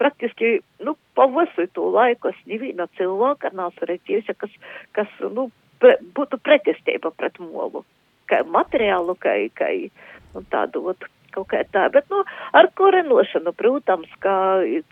praktiski, 0.00 0.58
nu, 0.84 0.96
pa 1.14 1.26
visu 1.30 1.66
to 1.74 1.88
laiku 1.94 2.30
es 2.30 2.40
neviena 2.50 2.86
cilvēka 2.98 3.52
redzējusi, 3.90 4.36
kas, 4.38 4.54
kas, 4.92 5.10
nu, 5.34 5.48
pre, 5.82 5.96
būtu 6.16 6.38
pretestība 6.42 7.12
pret 7.16 7.38
molu, 7.42 7.84
kā 8.30 8.42
materiālu, 8.46 9.16
kā, 9.20 9.36
kā, 9.58 9.70
nu, 10.34 10.44
tādu, 10.50 10.86
ot, 10.94 11.08
kaut 11.34 11.48
kā 11.50 11.62
tā, 11.74 11.86
bet, 11.94 12.06
nu, 12.12 12.22
ar 12.56 12.68
korenošanu, 12.78 13.52
protams, 13.58 14.10
kā 14.24 14.36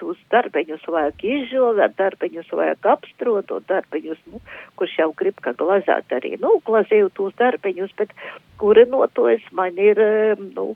tos 0.00 0.20
darbeņus 0.34 0.86
vajag 0.90 1.26
izžovēt, 1.34 1.96
darbeņus 2.00 2.50
vajag 2.58 2.88
apstrodot, 2.94 3.66
darbeņus, 3.70 4.22
nu, 4.32 4.42
kurš 4.80 4.98
jau 5.00 5.10
grib, 5.18 5.38
kā 5.44 5.54
glazēt 5.58 6.14
arī, 6.16 6.34
nu, 6.42 6.56
glazēju 6.66 7.12
tos 7.18 7.36
darbeņus, 7.40 7.94
bet 8.00 8.14
korenotojas 8.62 9.44
man 9.56 9.78
ir, 9.80 10.02
nu, 10.56 10.72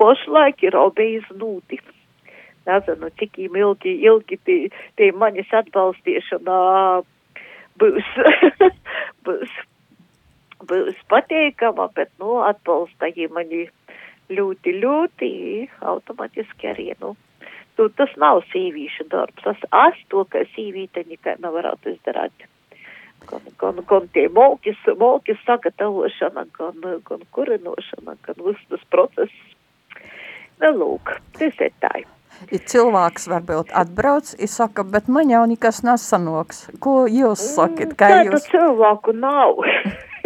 pošlaik 0.00 0.62
ir 0.66 0.78
obijas 0.78 1.26
nūti. 1.34 1.80
Nezinu, 2.62 3.08
cik 3.18 3.40
ilgi, 3.42 3.96
ilgi 4.06 4.38
tie, 4.46 4.58
tie 4.98 5.10
manis 5.18 5.50
atbalstīšanā 5.50 6.58
būs, 7.82 8.10
būs, 9.26 9.54
būs 10.70 11.00
pateikama, 11.10 11.88
bet, 11.96 12.12
nu, 12.22 12.38
atbalsta, 12.46 13.10
ja 13.16 13.26
mani 13.34 13.66
ļoti, 14.36 14.74
ļoti 14.82 15.30
automātiski 15.92 16.70
arī, 16.72 16.88
nu, 17.00 17.14
tu, 17.76 17.88
tas 17.98 18.12
nav 18.20 18.42
sīvīšu 18.52 19.08
darbs. 19.12 19.44
Tas 19.44 19.60
es 19.86 20.00
to, 20.12 20.24
ka 20.32 20.44
sīvīte 20.54 21.04
nekai 21.08 21.36
nevarētu 21.42 21.94
izdarīt. 21.96 22.48
Gan, 23.28 23.44
gan, 23.60 23.78
gan 23.86 24.08
tie 24.14 24.26
molkis, 24.34 24.78
molkis 24.98 25.38
sagatavošana, 25.46 26.46
gan, 26.58 26.80
gan 27.06 27.22
kurinošana, 27.36 28.16
gan 28.26 28.42
viss 28.48 28.70
tas 28.72 28.82
process. 28.90 29.36
Nu, 30.62 30.72
lūk, 30.78 31.14
tas 31.38 31.62
ir 31.62 31.72
tā. 31.82 32.02
Ja 32.02 32.58
cilvēks 32.72 33.28
varbūt 33.30 33.70
atbrauc, 33.76 34.32
ir 34.40 34.50
saka, 34.50 34.82
bet 34.82 35.08
man 35.12 35.30
jau 35.30 35.44
nekas 35.46 35.82
nesanoks. 35.86 36.64
Ko 36.82 37.04
jūs 37.06 37.44
sakat? 37.54 37.94
Kā 37.98 38.08
Tādu 38.16 38.34
jūs... 38.34 38.48
cilvēku 38.50 39.14
nav. 39.14 39.62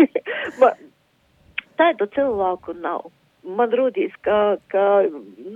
Tādu 1.77 2.09
cilvēku 2.15 2.77
nav 2.81 3.11
man 3.47 3.73
rūdīs, 3.79 4.15
ka, 4.27 4.57
ka 4.73 4.85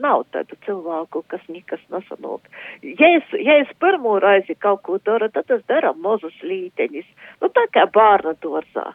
nav 0.02 0.25
tādu 0.35 0.56
cilvēku, 0.66 1.23
kas 1.30 1.42
nekas 1.50 1.82
nesanāk. 1.92 2.49
Ja 2.82 3.11
es, 3.18 3.37
ja 3.42 3.59
es 3.62 3.70
pirmo 3.82 4.18
reizi 4.23 4.56
kaut 4.59 4.82
ko 4.87 4.99
daru, 5.04 5.30
tad 5.35 5.50
es 5.50 5.62
daru 5.70 5.92
mazus 5.99 6.37
līteņus. 6.47 7.09
Nu, 7.42 7.50
tā 7.54 7.66
kā 7.75 7.87
bērna 7.94 8.37
dārzā. 8.44 8.90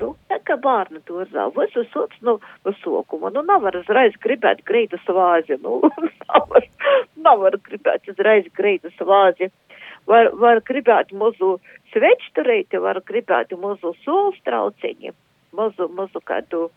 Nu, 0.00 0.14
tā 0.30 0.38
kā 0.46 0.56
bērna 0.60 1.02
dārzā. 1.08 1.48
Visu 1.56 1.84
sots 1.92 2.20
no, 2.24 2.38
no 2.64 2.74
sokuma. 2.80 3.32
Nu, 3.34 3.42
nevar 3.48 3.76
uzreiz 3.76 4.16
gribēt 4.24 4.62
grītas 4.68 5.04
vāzi. 5.08 5.58
Nu, 5.62 5.80
nevar, 6.30 6.68
nevar 7.16 7.58
gribēt 7.68 8.08
uzreiz 8.12 8.48
grītas 8.56 8.96
vāzi. 9.00 9.50
Var, 10.08 10.32
var 10.34 10.58
gribēt 10.66 11.12
mazu 11.14 11.56
svečturīti, 11.92 12.80
var 12.82 12.98
gribēt 13.06 13.52
mazu 13.60 13.92
solstrauciņu, 14.02 15.12
mazu, 15.54 15.86
mazu 15.94 16.22
kādu 16.26 16.70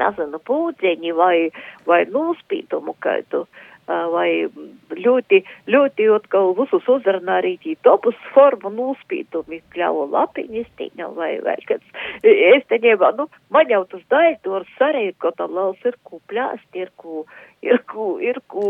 nezinu, 0.00 0.40
pūdziņi 0.48 1.14
vai, 1.16 1.36
vai 1.88 2.02
nospīdumu 2.10 2.96
kādu, 3.04 3.46
vai 3.86 4.48
ļoti, 4.90 5.42
ļoti 5.70 6.08
atkal 6.16 6.52
visus 6.58 6.88
uzrunā 6.90 7.38
arī 7.40 7.54
tī 7.62 7.76
topus 7.86 8.18
formu 8.34 8.72
nospīdumi, 8.74 9.60
kļauju 9.74 10.08
lapiņas 10.14 10.72
tīņa 10.80 11.10
vai 11.14 11.30
vēl 11.46 11.62
kāds. 11.68 11.86
Es 12.22 12.66
te 12.70 12.80
ņēmā, 12.82 13.12
nu, 13.20 13.28
man 13.54 13.70
jau 13.70 13.84
tas 13.92 14.02
daļdors 14.10 14.82
arī, 14.88 15.06
ko 15.22 15.30
tam 15.38 15.54
laus 15.54 15.86
ir 15.86 15.98
ku 16.02 16.20
pļāst, 16.30 16.68
ir 16.74 16.90
ku, 16.98 17.24
ir 17.62 17.82
ku, 17.86 18.16
ir 18.18 18.42
ku, 18.50 18.68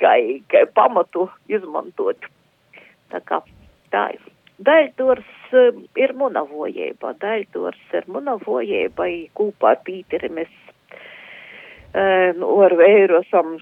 kai, 0.00 0.40
kai 0.48 0.66
pamatu 0.74 1.28
izmantot. 1.52 2.30
Tā 3.12 3.20
kā 3.26 3.42
tā 3.92 4.10
ir. 4.16 4.39
Daļdors 4.60 5.32
uh, 5.56 5.80
ir 5.96 6.12
monavojība, 6.18 7.14
daļdors 7.22 7.96
ir 7.96 8.06
monavojība, 8.12 9.08
kūpā 9.36 9.74
Pīteri 9.86 10.30
mēs 10.36 10.52
uh, 11.94 12.30
nu, 12.36 12.52
ar 12.66 12.76
vēru 12.76 13.20
esam, 13.22 13.58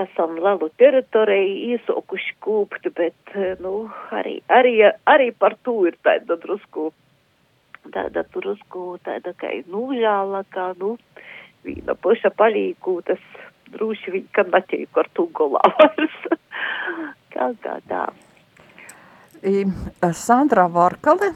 esam 0.00 0.36
lielu 0.38 0.70
teritoriju 0.82 1.74
īsokuši 1.76 2.36
kūpt, 2.44 2.90
bet, 2.98 3.34
uh, 3.34 3.54
nu, 3.64 3.74
arī, 4.16 4.38
arī, 4.52 4.74
arī 5.08 5.30
par 5.32 5.56
to 5.64 5.78
ir 5.88 5.96
tāda 6.04 6.36
drusku, 6.42 6.90
tāda 7.94 8.26
drusku, 8.36 8.98
tāda 9.06 9.32
kā 9.40 9.54
nūžāla, 9.72 10.44
kā, 10.52 10.72
nu, 10.80 10.96
vīna 11.64 11.96
paša 11.96 12.32
palīku, 12.36 13.00
tas 13.08 13.22
droši 13.74 14.16
viņi, 14.16 14.32
ka 14.36 14.44
netiek 14.48 15.00
ar 15.00 15.08
to 15.16 15.28
golā 15.36 15.62
vairs. 15.78 16.18
kā 17.34 17.52
kā 17.64 17.78
tā. 17.88 18.08
Sandra 19.40 20.66
Varkale, 20.68 21.32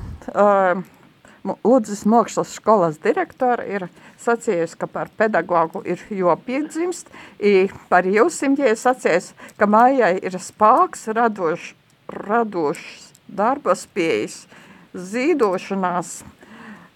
Lūdzes 1.44 2.06
Mokšlas 2.08 2.54
skolas 2.56 2.96
direktora, 3.04 3.64
ir 3.68 3.86
sacījusi, 4.20 4.78
ka 4.80 4.88
par 4.88 5.10
pedagogu 5.12 5.82
ir 5.84 6.00
jopiedzimst, 6.08 7.10
i 7.36 7.68
par 7.90 8.08
jūsim, 8.08 8.56
ja 8.56 8.72
sacījis, 8.76 9.34
ka 9.60 9.68
mājai 9.68 10.14
ir 10.24 10.38
spāks 10.40 11.04
radošs, 11.12 11.74
radošs 12.08 13.10
darba 13.28 13.76
spējas, 13.76 14.46
zīdošanās, 14.94 16.22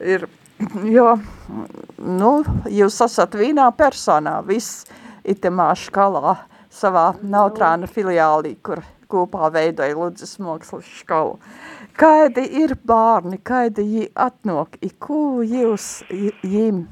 ir, 0.00 0.28
jo, 0.88 1.10
nu, 1.98 2.32
jūs 2.72 3.00
esat 3.04 3.36
vienā 3.36 3.68
personā, 3.76 4.38
viss 4.44 4.86
itemā 5.28 5.74
škalā 5.76 6.38
savā 6.72 7.10
nautrāna 7.20 7.88
filiālī, 7.90 8.56
kur 8.64 8.80
kopā 9.10 9.50
veidoja 9.54 9.96
Ludzas 9.96 10.36
mākslas 10.42 10.88
skolu. 11.00 11.38
Kādi 11.98 12.44
ir 12.60 12.76
bārni, 12.86 13.40
kādi 13.42 13.84
jī 13.84 14.06
atnok, 14.14 14.78
i 14.84 14.90
ko 15.02 15.40
jūs 15.42 15.88
jīm 16.46 16.84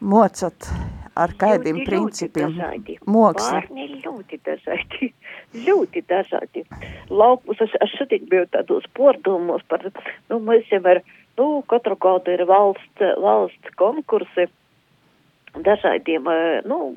mocat 0.00 0.68
ar 1.16 1.32
kādiem 1.40 1.84
principiem? 1.86 2.56
Ļoti 2.58 2.98
Moksli. 3.06 3.60
Bārni 3.60 3.86
ļoti 4.02 4.40
dažādi. 4.44 5.12
Ļoti 5.66 6.02
dažādi. 6.10 6.64
Laukus, 7.08 7.62
es, 7.64 7.72
es 7.80 7.94
šodien 7.96 8.26
biju 8.30 8.48
tādos 8.52 8.84
pordomos 8.98 9.64
par, 9.70 9.86
nu, 10.30 10.40
mēs 10.42 10.68
jau 10.72 10.82
ir, 10.92 11.02
nu, 11.38 11.48
katru 11.70 11.96
gadu 12.02 12.34
ir 12.34 12.44
valsts, 12.50 13.08
valsts 13.22 13.76
konkursi 13.80 14.48
dažādiem, 15.64 16.26
eh, 16.28 16.60
nu, 16.68 16.92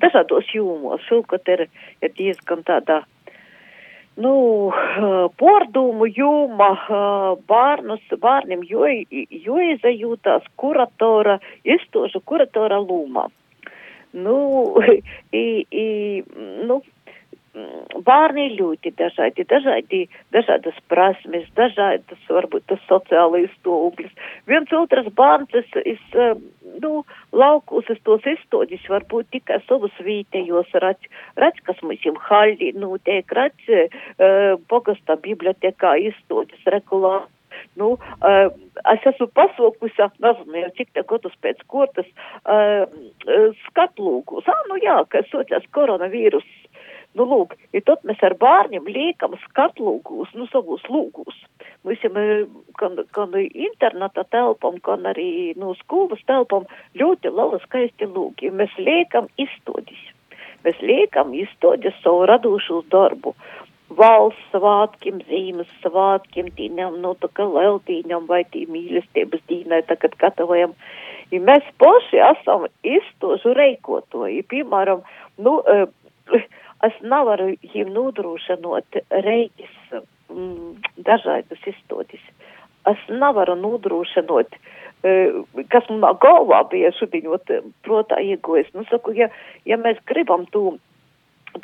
dažādos 0.00 0.48
jūmos. 0.54 1.04
Šogad 1.08 1.48
ir, 1.52 1.66
ir 2.00 2.14
diezgan 2.16 2.64
tādā 2.64 3.02
nu, 4.20 4.34
pordumu 5.40 6.08
jūma 6.10 6.70
bārnus, 7.50 8.02
bārnim 8.22 8.62
jo, 8.68 8.86
joizajūtās 9.46 10.48
kuratora, 10.60 11.38
izstožu 11.64 12.22
kuratora 12.24 12.80
lūmā. 12.84 13.28
Nu, 14.12 14.38
i, 15.44 15.46
i, 15.70 15.88
nu, 16.66 16.80
bērni 18.06 18.44
ir 18.46 18.54
ļoti 18.60 18.92
dažādi, 18.98 19.44
dažādi, 19.50 20.00
dažādas 20.34 20.76
prasmes, 20.88 21.48
dažādas, 21.58 22.20
varbūt 22.28 22.66
tas 22.70 22.82
sociālais 22.86 23.50
stūglis. 23.58 24.12
Viens 24.46 24.70
otrs 24.76 25.10
bērns, 25.18 25.56
es, 25.58 25.66
es, 25.84 26.04
nu, 26.82 27.02
laukus 27.32 27.90
es 27.90 27.98
tos 28.06 28.26
izstodis, 28.26 28.86
varbūt 28.88 29.32
tikai 29.34 29.58
savus 29.66 29.94
vītējos, 30.06 30.70
redz, 30.84 31.10
redz, 31.42 31.58
kas 31.66 31.82
mums 31.82 32.06
jau 32.06 32.14
haļi 32.28 32.72
notiek, 32.78 33.26
redz, 33.34 33.74
uh, 33.74 34.54
pogastā 34.70 35.18
bibliotekā 35.18 35.96
izstodis 36.06 36.70
regulāri. 36.70 37.26
Nu, 37.76 37.96
uh, 37.98 38.46
es 38.94 39.04
esmu 39.10 39.26
pasaukusi, 39.34 40.06
nezinu, 40.22 40.54
jau 40.62 40.70
cik 40.78 40.94
te 40.94 41.02
gadus 41.10 41.34
pēc 41.42 41.60
kortas, 41.66 42.06
uh, 42.46 42.86
skatlūgus. 43.66 44.46
Ah, 44.48 44.62
nu 44.70 44.78
jā, 44.80 45.00
ka 45.10 45.26
soties 45.28 45.66
koronavīrus 45.74 46.46
Nu, 47.18 47.24
lūk, 47.26 47.56
ja 47.74 47.80
tad 47.82 48.04
mēs 48.06 48.20
ar 48.22 48.36
bērniem 48.38 48.86
liekam 48.86 49.32
skatlūgūs, 49.42 50.30
nu, 50.38 50.46
savus 50.52 50.84
lūgūs. 50.86 51.40
Visiem, 51.88 52.14
gan, 52.78 53.00
gan 53.16 53.34
interneta 53.40 54.22
telpam, 54.30 54.76
gan 54.86 55.08
arī, 55.10 55.56
nu, 55.58 55.74
skolas 55.80 56.22
telpam 56.30 56.68
ļoti 57.00 57.32
liela 57.34 57.58
skaisti 57.64 58.06
lūgi. 58.06 58.52
Mēs 58.54 58.78
liekam 58.78 59.26
izstodis. 59.42 60.06
Mēs 60.62 60.78
liekam 60.84 61.34
izstodis 61.34 61.98
savu 62.04 62.28
radošos 62.30 62.86
darbu. 62.94 63.34
Valsts 63.98 64.52
svātkiem, 64.54 65.18
zīmes 65.26 65.70
svātkiem, 65.82 66.52
tīņam, 66.54 67.00
nu, 67.02 67.16
tā 67.18 67.26
kā 67.34 67.42
leltīņam 67.42 68.28
vai 68.30 68.44
tī 68.54 68.68
mīlestības 68.70 69.42
dīnai, 69.50 69.82
tagad 69.88 70.14
gatavojam. 70.20 70.76
Ja 71.34 71.40
mēs 71.42 71.66
paši 71.82 72.22
esam 72.22 72.68
izstožu 72.86 73.50
reikotoji, 73.58 74.44
piemēram, 74.50 75.02
nu, 75.42 75.58
uh, 75.58 75.88
es 76.86 76.96
nevaru 77.04 77.52
viņiem 77.52 77.92
nodrošinot 77.94 79.00
reģis 79.10 79.96
mm, 80.32 80.76
dažādas 81.06 81.66
izstādes. 81.72 82.22
Es 82.88 83.00
nevaru 83.12 83.58
nodrošinot, 83.60 84.54
uh, 84.56 84.70
kas 85.72 85.88
manā 85.88 86.12
galvā 86.20 86.60
bija 86.70 86.92
šudiņot, 86.98 87.52
protā 87.86 88.20
iegojas. 88.20 88.68
Nu, 88.76 88.84
saku, 88.90 89.14
ja, 89.16 89.30
ja 89.68 89.78
mēs 89.80 90.00
gribam 90.08 90.46
to, 90.52 90.76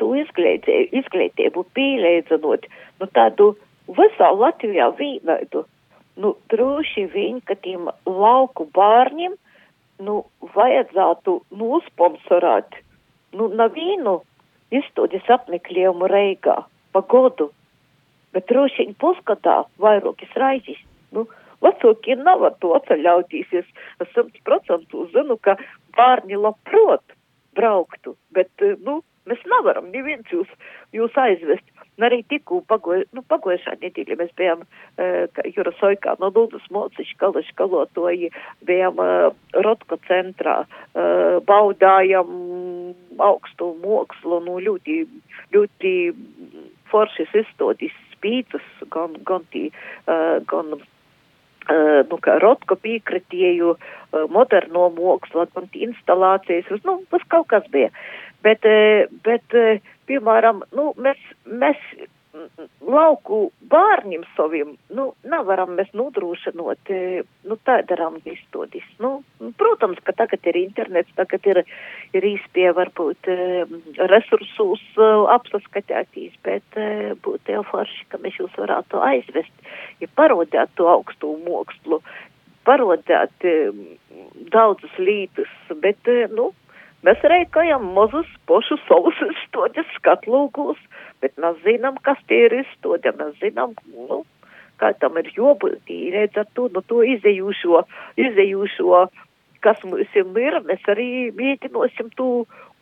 to 0.00 0.12
izglītību, 0.16 1.64
pīlēdzinot, 1.76 2.68
nu 3.00 3.08
tādu 3.12 3.54
visā 3.98 4.30
Latvijā 4.32 4.88
vienaidu, 4.98 5.66
nu, 6.16 6.32
droši 6.52 7.06
vien, 7.12 7.42
ka 7.44 7.58
tiem 7.60 7.90
lauku 8.06 8.68
bārņiem, 8.76 9.36
nu, 10.06 10.22
vajadzētu 10.56 11.36
nosponsorēt, 11.60 12.80
nu, 13.36 13.50
nevienu 13.52 14.20
izstādes 14.74 15.26
apmeklējumu 15.30 16.08
Reigā 16.10 16.56
pa 16.92 17.02
godu, 17.12 17.50
bet 18.34 18.48
droši 18.50 18.84
vien 18.84 18.94
puskadā 19.00 19.62
vairākas 19.82 20.32
raizes. 20.40 20.80
Nu, 21.14 21.26
vecāki 21.64 22.16
nevar 22.20 22.56
to 22.60 22.74
atļauties. 22.78 23.52
Es 23.60 24.14
simt 24.14 24.38
procentu 24.44 25.06
zinu, 25.14 25.38
ka 25.40 25.56
bērni 25.96 26.38
labprot 26.40 27.16
brauktu, 27.56 28.16
bet, 28.36 28.50
nu, 28.84 29.00
mēs 29.30 29.42
nevaram 29.50 29.90
neviens 29.92 30.30
jūs, 30.32 30.50
jūs 30.96 31.16
aizvest. 31.20 31.66
Un 31.96 32.04
arī 32.08 32.20
tikko 32.28 32.60
pagoju, 32.68 33.06
nu, 33.16 33.22
pagojušā 33.24 33.78
nedēļa 33.80 34.18
mēs 34.20 34.32
bijām, 34.36 34.64
uh, 34.66 35.44
Jura 35.54 35.72
Soikā 35.78 36.16
no 36.20 36.28
Lūdas 36.34 36.66
mociņš 36.74 37.14
kalaši 37.22 37.54
kalotoji, 37.56 38.32
bijām 38.68 39.00
uh, 39.00 39.30
Rotko 39.64 39.96
centrā, 40.08 40.58
uh, 40.66 41.38
baudājam 41.48 42.34
augstu 43.16 43.72
mākslu, 43.80 44.42
nu, 44.44 44.58
ļoti, 44.66 44.98
ļoti 45.56 45.94
foršas 46.92 47.32
izstādes 47.44 47.96
spītas, 48.12 48.68
gan, 48.92 49.16
gan 49.24 49.48
tī, 49.54 49.70
uh, 50.04 50.44
gan 50.50 50.76
Uh, 51.66 52.04
nu, 52.06 52.14
kā 52.22 52.36
Rotko 52.38 52.76
piekritēju, 52.78 53.72
uh, 53.74 54.26
moderno 54.30 54.84
mākslu, 54.94 55.48
gan 55.50 55.64
instalācijas, 55.74 56.68
nu, 56.86 57.00
tas 57.10 57.24
kaut 57.32 57.48
kas 57.50 57.66
bija. 57.74 57.88
Bet, 58.44 58.66
uh, 58.68 59.06
bet 59.24 59.56
uh, 59.56 59.80
piemēram, 60.10 60.62
nu, 60.76 60.90
mēs, 61.00 61.22
mēs 61.46 61.80
lauku 62.86 63.38
bārņiem 63.70 64.24
saviem, 64.36 64.74
nu, 64.94 65.06
nevaram 65.28 65.74
mēs 65.78 65.88
nodrošinot, 65.96 66.90
nu, 67.48 67.56
tā 67.68 67.78
darām 67.88 68.18
izstodis. 68.24 68.86
Nu, 69.02 69.18
Protams, 69.60 70.00
ka 70.04 70.14
tagad 70.16 70.46
ir 70.50 70.58
internets, 70.60 71.12
tagad 71.18 71.46
ir, 71.48 71.62
ir 72.16 72.28
īspie 72.32 72.68
varbūt 72.76 73.30
resursus 74.12 74.84
apsaskatētīs, 75.36 76.36
bet 76.46 76.80
būtu 77.24 77.56
jau 77.56 77.64
forši, 77.70 78.06
ka 78.12 78.20
mēs 78.22 78.38
jūs 78.40 78.54
varētu 78.60 79.02
aizvest, 79.06 79.68
ja 80.02 80.10
parodēt 80.18 80.74
to 80.78 80.88
augstu 80.92 81.36
mākslu, 81.46 82.02
parodēt 82.68 83.48
daudzas 84.52 85.00
lītas, 85.00 85.52
bet, 85.82 86.14
nu, 86.34 86.52
mēs 87.06 87.22
reikājam 87.32 87.84
mazus 87.96 88.28
pošu 88.50 88.78
savus 88.86 89.18
stoģes 89.46 89.92
skatlūgus, 90.00 90.80
bet 91.22 91.36
mēs 91.42 91.60
zinām, 91.64 92.00
kas 92.06 92.18
tie 92.30 92.46
ir 92.48 92.58
stoģi, 92.74 93.14
mēs 93.20 93.38
zinām, 93.42 93.76
nu, 93.94 94.24
kā 94.80 94.92
tam 95.00 95.18
ir 95.20 95.30
jābūt, 95.36 95.88
redz 96.14 96.42
ar 96.42 96.48
to, 96.54 96.68
no 96.74 96.82
to 96.90 97.02
izējušo, 97.06 97.82
izējušo, 98.26 99.02
kas 99.64 99.82
mums 99.88 100.16
ir, 100.20 100.60
mēs 100.68 100.88
arī 100.92 101.10
mēģināsim 101.36 102.12
to 102.18 102.30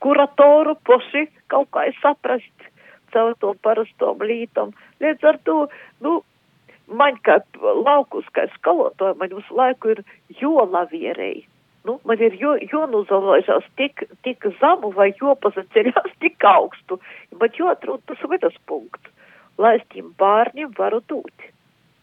kuratoru 0.05 0.77
poši 0.85 1.29
kaut 1.53 1.71
kā 1.73 1.87
saprast 2.03 2.71
caur 3.15 3.35
to 3.41 3.55
parastom 3.63 4.23
lītam. 4.27 4.75
Līdz 5.01 5.29
ar 5.31 5.39
to, 5.47 5.59
nu, 6.05 6.19
man 7.01 7.19
kā 7.27 7.39
laukus, 7.63 8.27
kā 8.35 8.49
skolotāja, 8.59 9.17
man 9.21 9.33
visu 9.33 9.59
laiku 9.61 9.95
ir 9.95 10.03
jolavierēji. 10.41 11.45
Nu, 11.85 11.99
man 12.09 12.21
ir 12.25 12.37
jo, 12.41 12.55
jonuzalaižās 12.73 13.67
tik, 13.77 14.07
tik 14.25 14.47
zamu 14.61 14.93
vai 14.97 15.11
jopazaceļās 15.21 16.15
tik 16.25 16.47
augstu, 16.49 17.01
bet 17.41 17.61
joatrūt 17.61 18.07
tas 18.09 18.25
vidas 18.31 18.57
punkts, 18.71 19.13
lai 19.61 19.77
es 19.81 19.85
tiem 19.93 20.15
bārņiem 20.21 20.73
varu 20.79 21.03
dūt. 21.13 21.51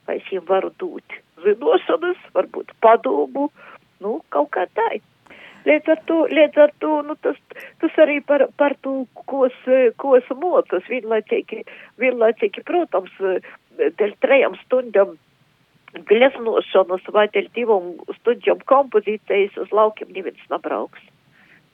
Vai 0.06 0.20
es 0.20 0.28
viņiem 0.30 0.48
varu 0.50 0.70
dot 0.82 1.22
zinošanas, 1.42 2.20
varbūt 2.36 2.74
padomu, 2.84 3.50
nu, 4.04 4.20
kaut 4.34 4.52
kā 4.56 4.68
tā. 4.78 4.90
Līdz 5.66 5.92
ar 5.94 6.00
to, 6.10 6.18
līdz 6.34 6.62
ar 6.64 6.72
to, 6.82 6.94
nu, 7.06 7.16
tas, 7.22 7.38
tas 7.82 7.98
arī 8.02 8.18
par, 8.26 8.48
par 8.58 8.74
to, 8.86 9.04
ko 9.30 9.46
es, 9.46 9.58
ko 10.02 10.16
es 10.18 10.30
mocos, 10.34 10.88
vienlaicīgi, 10.90 11.62
vienlaicīgi, 12.02 12.64
protams, 12.66 13.14
dēļ 13.78 14.16
trejām 14.26 14.58
stundām 14.64 15.18
gleznošanas 16.08 17.08
vai 17.14 17.28
divām 17.34 17.96
stundām 18.20 18.62
kompozīcijas 18.66 19.58
uz 19.60 19.72
laukiem 19.76 20.12
neviens 20.16 20.52
nebrauks. 20.52 21.02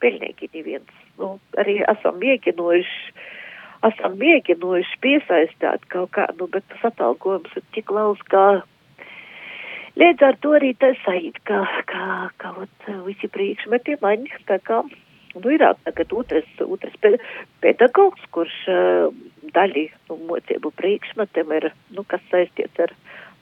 Pilnīgi 0.02 0.50
neviens. 0.54 0.90
Nu, 1.18 1.36
arī 1.58 1.80
esam 1.90 2.18
mēģinājuši 2.22 3.14
esam 3.86 4.16
mēģinājuši 4.18 4.98
piesaistīt 5.04 5.86
kaut 5.92 6.10
kā, 6.16 6.26
nu, 6.38 6.48
bet 6.50 6.66
tas 6.70 6.90
atalgojums 6.90 7.54
ir 7.58 7.64
tik 7.76 7.92
liels, 7.94 8.22
ka 8.32 8.62
līdz 9.98 10.24
ar 10.28 10.38
to 10.42 10.54
arī 10.58 10.72
tas 10.82 10.98
sajūt, 11.04 11.38
ka, 11.48 11.62
ka, 11.90 12.06
ka, 12.42 12.54
ot, 12.64 12.88
visi 13.06 13.30
priekšmeti 13.34 13.98
man, 14.02 14.26
tā 14.50 14.58
kā, 14.66 14.82
nu, 15.36 15.46
ir 15.54 15.64
tagad 15.86 16.14
otrs, 16.20 16.50
otrs 16.64 16.98
pedagogs, 17.62 18.26
kurš 18.34 18.58
uh, 18.72 19.14
daļi, 19.54 19.88
nu, 20.10 20.18
mocību 20.32 20.74
priekšmetiem 20.78 21.54
ir, 21.60 21.70
nu, 21.94 22.06
kas 22.08 22.24
saistīts 22.32 22.86
ar, 22.86 22.94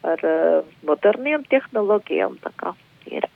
ar 0.06 0.26
uh, 0.26 0.76
moderniem 0.86 1.44
tehnoloģijām, 1.50 2.38
ir 3.10 3.28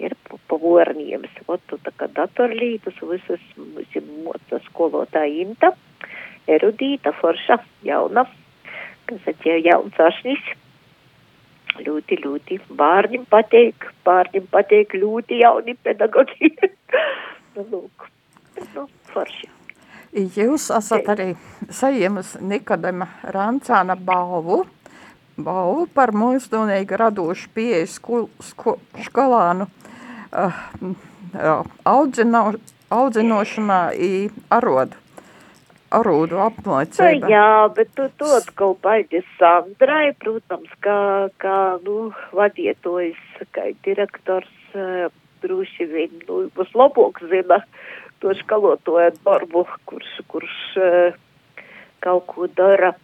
ir 0.00 0.16
pavornījums. 0.50 1.32
Ot, 1.50 1.74
tā 1.84 1.92
kā 1.98 2.08
datorlītus, 2.16 2.98
visas, 3.10 3.44
moca 4.24 4.60
skolotāja 4.68 5.44
Inta, 5.44 5.72
erudīta, 6.50 7.12
forša, 7.20 7.60
jauna, 7.86 8.26
kas 9.10 9.30
atļauj 9.34 9.66
jauns 9.68 10.02
ašnis. 10.08 10.50
Ļoti, 11.80 12.18
ļoti 12.24 12.58
bārņim 12.76 13.28
pateik, 13.30 13.86
bārņim 14.04 14.48
pateik 14.50 14.96
ļoti 14.98 15.38
jauni 15.44 15.76
pedagogi. 15.84 16.50
nu, 17.54 17.64
lūk, 17.70 18.08
nu, 18.74 18.88
forši. 19.12 19.52
Jūs 20.10 20.66
esat 20.74 21.06
arī 21.12 21.28
saņēmis 21.70 22.40
Nikodema 22.42 23.06
Rancāna 23.30 23.94
balvu, 23.94 24.64
balvu 25.46 25.86
par 25.94 26.12
mūsdunīgi 26.16 26.98
radošu 27.00 27.50
pieeju 27.54 27.90
sko, 27.90 28.24
sko, 28.44 28.76
skolānu 29.06 29.66
uh, 29.66 30.58
audzino, 31.88 32.42
audzinošanā 32.90 33.82
i 33.94 34.10
arodu. 34.52 34.98
Arūdu 35.90 36.38
apmācība. 36.38 37.26
Jā, 37.32 37.66
bet 37.74 37.88
tu 37.98 38.04
to 38.20 38.28
atkal 38.36 38.76
baigi 38.78 39.24
Sandrai, 39.40 40.12
protams, 40.22 40.70
kā, 40.84 41.00
kā, 41.42 41.56
nu, 41.82 42.12
vadietojs, 42.30 43.18
kā 43.56 43.72
direktors, 43.82 44.52
uh, 44.78 45.08
droši 45.42 45.88
vien, 45.90 46.14
nu, 46.28 46.44
būs 46.54 46.70
labāk 46.78 47.18
zina 47.32 47.64
to 48.22 48.36
skalotoju 48.44 49.16
darbu, 49.24 49.64
kurš, 49.90 50.12
kurš 50.30 50.56
uh, 50.78 51.18
kaut 52.04 52.26
ko 52.30 52.46
dara. 52.46 52.94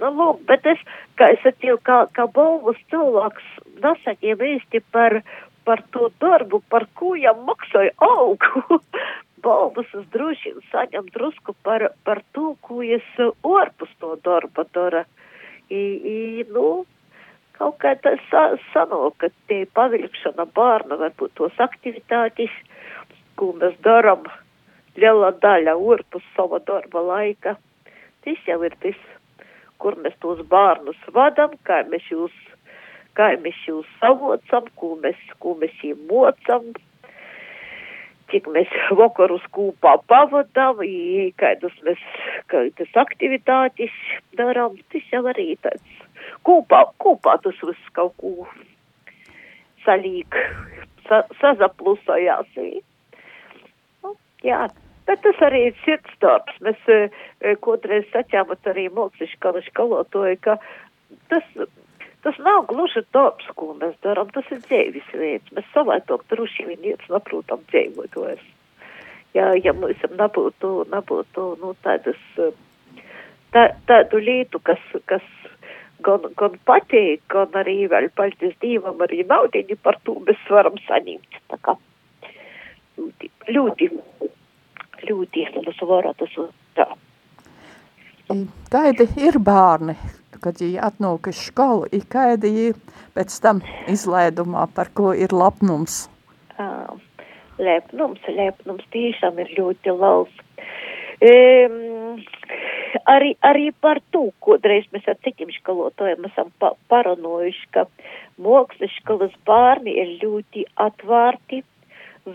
Nu, 0.00 0.12
lūk, 0.20 0.42
bet 0.48 0.66
es, 0.66 0.80
kā 1.18 1.30
es 1.34 1.44
atceru, 1.48 1.78
kā, 1.86 2.04
kā 2.16 2.26
balvas 2.32 2.78
cilvēks 2.92 3.46
nesaņem 3.82 4.42
īsti 4.52 4.82
par, 4.94 5.20
par 5.68 5.82
to 5.94 6.10
darbu, 6.22 6.62
par 6.72 6.86
ko 6.98 7.14
jām 7.18 7.44
maksāja 7.48 7.94
augu. 8.02 8.80
balvas 9.46 9.90
es 9.94 10.06
droši 10.14 10.52
vien 10.54 10.66
saņem 10.72 11.10
drusku 11.14 11.54
par, 11.66 11.88
par 12.06 12.22
to, 12.34 12.54
ko 12.66 12.82
es 12.82 13.06
orpus 13.46 13.92
to 14.00 14.16
darba 14.26 14.66
dara. 14.74 15.04
I, 15.70 15.82
i, 16.14 16.16
nu, 16.54 16.86
kaut 17.58 17.78
kā 17.82 17.94
tas 18.02 18.22
sa, 18.30 18.48
sanāk, 18.72 19.18
ka 19.22 19.30
tie 19.50 19.64
pavilkšana 19.78 20.46
bārna 20.56 20.98
varbūt 21.02 21.36
tos 21.38 21.62
aktivitātes, 21.62 22.52
ko 23.38 23.52
mēs 23.60 23.76
daram, 23.86 24.26
liela 24.96 25.32
daļa 25.42 25.76
orpus 25.76 26.24
sava 26.36 26.62
darba 26.70 27.02
laika. 27.10 27.56
Tas 28.24 28.48
jau 28.48 28.60
ir 28.66 28.74
tas, 28.82 28.98
kur 29.82 29.96
mēs 30.02 30.16
tos 30.22 30.42
bārnus 30.50 31.08
vadam, 31.14 31.54
kā 31.68 31.82
mēs 31.90 32.06
jūs 32.10 32.34
kā 33.16 33.32
mēs 33.40 33.56
jūs 33.66 33.88
savocam, 34.00 34.68
ko 34.80 34.94
mēs, 35.02 35.18
ko 35.40 35.56
mēs 35.60 35.74
jiem 35.84 36.02
mocam, 36.10 36.68
cik 38.32 38.48
mēs 38.52 38.72
vakarus 39.00 39.44
kopā 39.56 39.96
pavadām, 40.10 40.82
kādas 41.40 41.76
mēs, 41.86 42.02
kādas 42.52 43.00
aktivitātes 43.06 44.00
darām, 44.38 44.78
tas 44.92 45.12
jau 45.12 45.24
arī 45.32 45.54
tāds 45.64 46.02
kopā, 46.46 46.86
kopā 47.02 47.38
tas 47.44 47.60
viss 47.64 47.92
kaut 47.96 48.16
ko 48.20 48.48
salīk, 49.86 50.36
sa, 51.06 51.22
sazaplusojās. 51.40 52.48
Nu, 54.02 54.16
jā, 54.44 54.66
bet 55.06 55.22
tas 55.24 55.40
arī 55.48 55.68
ir 55.70 55.80
sirds 55.84 56.20
darbs. 56.22 56.60
Mēs 56.66 56.90
e, 56.92 57.00
kādreiz 57.64 58.06
saķāmat 58.12 58.72
arī 58.72 58.88
mākslišķi 58.94 59.66
skolotoju, 59.70 60.38
ka 60.44 60.58
tas 61.30 61.50
Tas 62.26 62.38
nav 62.42 62.64
gluži 62.66 63.04
darbs, 63.14 63.46
ko 63.54 63.68
mēs 63.78 63.92
darām, 64.02 64.26
tas 64.34 64.48
ir 64.50 64.58
dzīves 64.64 65.10
veids. 65.14 65.52
Mēs 65.54 65.66
savaitok 65.70 66.24
droši 66.32 66.64
vien 66.66 66.88
iet 66.90 67.04
saprotam 67.06 67.60
dzīvotos. 67.70 68.40
Ja, 69.36 69.52
ja 69.54 69.70
mums 69.76 70.02
nebūtu, 70.10 70.70
nebūtu, 70.90 71.44
nu, 71.60 71.70
tādas, 71.86 72.18
tā, 73.54 73.62
tādu 73.86 74.18
lietu, 74.18 74.58
kas, 74.66 74.82
kas 75.06 75.22
gan, 76.02 76.26
gan 76.40 76.58
patīk, 76.66 77.22
gan 77.30 77.54
arī 77.62 77.76
vēl 77.94 78.08
paldies 78.18 78.58
Dievam, 78.64 78.98
arī 79.06 79.22
naudiņu 79.28 79.78
par 79.86 80.00
to 80.02 80.18
mēs 80.26 80.42
varam 80.50 80.82
saņemt. 80.88 81.38
Tā 81.52 81.60
kā 81.62 81.76
ļoti, 82.98 83.30
ļoti, 83.54 83.92
ļoti, 85.08 85.48
tas 85.56 85.82
varētu 85.90 86.26
tas 86.26 86.54
tā. 86.78 86.88
Kādi 88.72 89.06
ir 89.22 89.38
bērni, 89.38 89.94
kad 90.42 90.58
viņi 90.58 90.80
atnāk 90.82 91.28
uz 91.30 91.38
skolu, 91.48 91.86
ir 91.94 92.06
kādi 92.10 92.50
ir 92.68 92.80
pēc 93.14 93.36
tam 93.42 93.62
izlaidumā, 93.90 94.66
par 94.74 94.90
ko 94.94 95.12
ir 95.14 95.34
lepnums? 95.34 96.06
Lepnums, 97.56 98.26
lepnums 98.28 98.88
tiešām 98.92 99.38
ir 99.44 99.54
ļoti 99.58 99.94
liels. 100.00 100.42
Um, 101.16 102.18
arī, 103.08 103.30
arī 103.46 103.70
par 103.80 104.02
to, 104.12 104.26
kodreiz 104.44 104.84
mēs 104.92 105.06
ar 105.08 105.16
citiem 105.24 105.48
skolotājiem 105.54 106.26
esam 106.28 106.50
pa 106.60 106.74
paranojuši, 106.92 107.70
ka 107.72 107.86
mākslas 108.42 108.92
skolas 108.98 109.32
bērni 109.48 109.94
ir 110.02 110.12
ļoti 110.20 110.66
atvērti, 110.82 111.62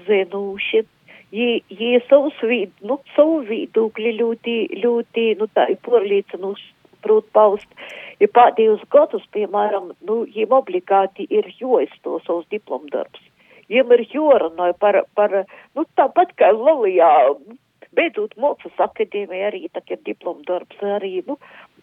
zinoši, 0.08 0.86
jie 1.32 2.02
savus 2.10 2.38
vid, 2.44 2.74
nu, 2.86 3.00
savu 3.16 3.42
viedokļi 3.48 4.14
ļoti, 4.20 4.56
ļoti, 4.84 5.26
nu, 5.40 5.48
tā 5.56 5.70
ir 5.72 5.80
porlīcinoši 5.88 6.70
prūt 7.02 7.28
paust. 7.34 7.68
Ja 8.22 8.30
pēdējos 8.30 8.84
gadus, 8.94 9.24
piemēram, 9.34 9.92
nu, 10.08 10.22
jiem 10.30 10.54
obligāti 10.54 11.26
ir 11.30 11.48
jāizsto 11.58 12.20
savus 12.28 12.46
diplomdarbs. 12.54 13.24
Jiem 13.72 13.92
ir 13.96 14.06
jārunāja 14.12 14.76
par, 14.78 15.00
par, 15.16 15.44
nu, 15.78 15.88
tāpat 15.98 16.36
kā 16.38 16.52
Lalijā, 16.54 17.10
beidzot 17.96 18.36
Mākslas 18.40 18.84
akadēmija 18.84 19.50
arī 19.50 19.66
tā 19.74 19.82
ir 19.90 20.02
diplomdarbs, 20.06 20.84
arī, 20.98 21.22
nu, 21.28 21.40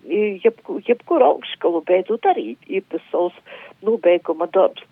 jebkur 0.09 0.83
jeb 0.87 1.03
augšskolu 1.09 1.83
beidzot 1.89 2.29
arī 2.31 2.57
ir 2.67 2.85
tas 2.93 3.03
savs 3.13 3.37
nobeiguma 3.83 4.47
darbs. 4.53 4.85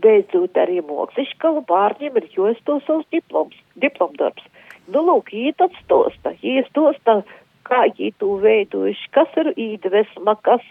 Beidzot 0.00 0.56
arī 0.58 0.80
Moksiškala 0.86 1.64
bārņiem 1.68 2.18
ir 2.20 2.28
josto 2.36 2.80
savus 2.86 3.06
diploms, 3.14 3.56
diplomdarbs. 3.76 4.44
Nu, 4.90 5.04
lūk, 5.06 5.30
jī 5.30 5.52
tad 5.58 5.74
stosta, 5.82 6.32
jī 6.42 6.62
stosta, 6.70 7.20
kā 7.68 7.84
jī 7.96 8.10
to 8.18 8.34
veidojuši, 8.42 9.10
kas 9.14 9.36
ir 9.40 9.52
īdvesma, 9.54 10.34
kas, 10.46 10.64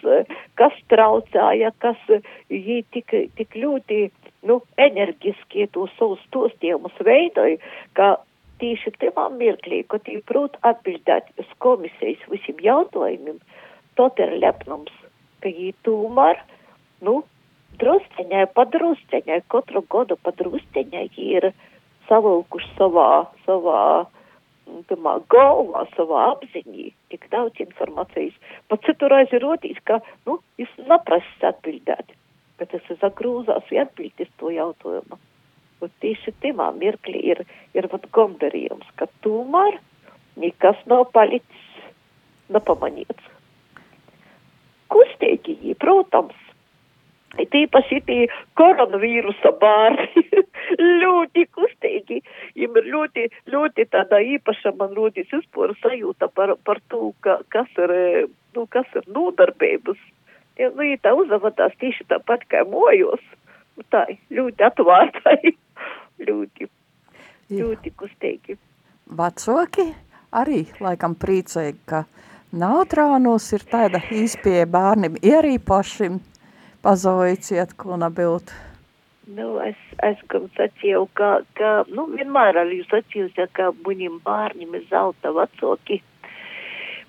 kas 0.59 0.75
traucāja, 0.91 1.71
kas 1.83 2.01
jī 2.51 2.81
tik, 2.93 3.15
tik 3.37 3.55
ļoti, 3.55 4.01
nu, 4.49 4.59
enerģiski 4.81 5.69
to 5.75 5.87
savus 5.97 6.21
stostījumus 6.27 6.99
veidoja, 7.07 7.61
ka 7.97 8.17
tieši 8.61 8.93
tajā 9.01 9.27
mirklī, 9.37 9.81
kad 9.89 10.03
tī 10.05 10.19
prot 10.27 10.57
atbildēt 10.67 11.31
uz 11.41 11.49
komisijas 11.63 12.21
visiem 12.29 12.59
jautājumiem, 12.61 13.39
tot 13.97 14.19
ir 14.21 14.35
lepnums, 14.43 14.93
ka 15.41 15.49
jī 15.49 15.71
tomēr, 15.87 16.41
nu, 17.05 17.21
drusceņai, 17.79 18.47
padrusceņai, 18.57 19.41
katru 19.51 19.83
gadu 19.93 20.17
padrusceņai 20.25 21.07
ir 21.23 21.51
savilkuši 22.09 22.71
savā, 22.77 23.09
savā, 23.45 23.81
tamā 24.89 25.17
galvā, 25.31 25.85
savā 25.95 26.27
apziņī 26.33 26.91
tik 27.13 27.27
daudz 27.33 27.61
informācijas. 27.63 28.35
Pat 28.71 28.83
citurreiz 28.87 29.33
ir 29.35 29.43
rodījis, 29.45 29.81
ka, 29.87 29.99
nu, 30.27 30.39
jūs 30.61 30.71
neprasis 30.89 31.47
atbildēt, 31.51 32.15
bet 32.59 32.75
es 32.77 32.87
zagrūzās 33.03 33.71
atbildīt 33.85 34.31
to 34.41 34.53
jautājumu. 34.55 35.19
Un 35.81 35.93
tieši 36.03 36.35
timā 36.43 36.69
mirklī 36.77 37.23
ir, 37.33 37.43
ir 37.73 37.87
vat 37.89 38.03
gondarījums, 38.13 38.85
ka 38.99 39.07
tomēr 39.25 39.79
nekas 40.39 40.77
nav 40.91 41.07
palicis 41.15 41.87
nepamanīts. 42.53 43.29
Kustīgi, 44.91 45.73
protams, 45.79 46.37
It 47.39 47.53
īpaši 47.55 48.01
tie 48.07 48.25
koronavīrusa 48.59 49.53
bērni 49.61 50.23
ļoti 51.01 51.45
kustīgi. 51.55 52.19
Viņam 52.57 52.79
ir 52.81 52.89
ļoti, 52.91 53.27
ļoti 53.53 53.85
tāda 53.93 54.19
īpaša, 54.35 54.73
man 54.79 54.91
rodīs 54.97 55.31
vispār 55.31 55.71
sajūta 55.79 56.27
par, 56.35 56.57
par 56.67 56.81
to, 56.91 57.13
ka, 57.23 57.37
kas 57.53 57.69
ir, 57.79 57.93
nu, 58.57 58.65
kas 58.73 58.89
ir 58.99 59.07
nodarbības. 59.07 60.01
Ja, 60.59 60.73
nu, 60.75 60.83
ja 60.83 60.99
tā 60.99 61.13
uzavadās 61.15 61.77
tieši 61.79 62.09
tāpat 62.11 62.43
kā 62.51 62.65
mojos, 62.67 63.23
nu, 63.79 63.85
tā 63.93 64.03
ļoti 64.27 64.67
atvārtai, 64.67 65.53
ļoti, 66.27 66.67
ļoti 67.55 67.93
kustīgi. 67.95 68.57
Vecāki 69.11 69.87
arī 70.35 70.65
laikam 70.83 71.15
priecēja, 71.19 71.77
ka 71.87 72.03
nautrānos 72.51 73.47
ir 73.55 73.63
tāda 73.71 74.03
īspēja 74.11 74.67
bērniem 74.67 75.15
ierīpašim 75.23 76.19
pazaujiciet, 76.81 77.73
ko 77.77 77.97
nabilt? 77.97 78.53
Nu, 79.31 79.59
es, 79.63 79.77
es 80.03 80.19
sacīju, 80.57 81.05
ka, 81.13 81.41
ka, 81.55 81.83
nu, 81.93 82.07
vienmēr 82.15 82.57
arī 82.63 82.81
sacījusi, 82.89 83.45
ka 83.55 83.69
muņiem 83.85 84.17
bārņiem 84.25 84.73
ir 84.79 84.87
zelta 84.89 85.31
vecāki. 85.35 86.01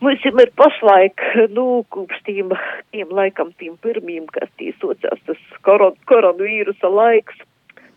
Mums 0.02 0.24
ir 0.26 0.52
pašlaik, 0.58 1.22
nu, 1.56 1.84
kopš 1.94 2.20
tiem, 2.26 2.52
tiem 2.94 3.10
laikam, 3.14 3.52
tiem 3.58 3.76
pirmiem, 3.82 4.26
kas 4.34 4.50
tī 4.58 4.72
sociās 4.82 5.20
tas 5.26 5.42
koron, 5.66 5.96
koronavīrusa 6.10 6.90
laiks, 6.90 7.42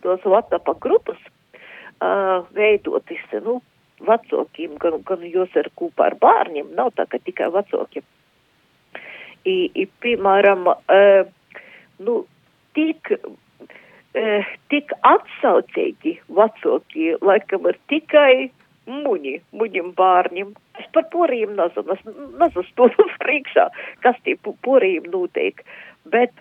tos 0.02 0.22
WhatsApp 0.24 0.70
grupas 0.80 1.18
uh, 2.00 2.46
veidotis, 2.56 3.24
nu, 3.44 3.60
vecākiem, 4.06 4.76
gan, 4.82 5.00
gan 5.06 5.24
jūs 5.26 5.54
ir 5.58 5.70
kopā 5.78 6.10
ar 6.12 6.18
bārņiem, 6.22 6.74
nav 6.78 6.92
tā, 6.96 7.08
ka 7.10 7.18
tikai 7.18 7.50
vecāki. 7.54 8.04
I, 9.46 9.56
i, 9.74 9.86
piemēram, 10.02 10.66
uh, 10.72 11.26
nu, 11.98 12.24
tik, 12.76 13.12
eh, 14.14 14.52
tik 14.72 14.92
atsaucīgi 15.06 16.18
vecākie, 16.28 17.16
laikam 17.22 17.68
ir 17.70 17.78
tikai 17.92 18.50
muņi, 18.86 19.34
muņim 19.56 19.92
bārņim. 19.98 20.54
Es 20.80 20.86
par 20.94 21.08
poriem 21.12 21.56
nezinu, 21.58 21.96
es 21.96 22.04
nezinu 22.06 22.64
stūdu 22.70 23.08
priekšā, 23.22 23.68
kas 24.04 24.18
tie 24.24 24.36
poriem 24.66 25.08
notiek, 25.12 25.62
bet 26.12 26.32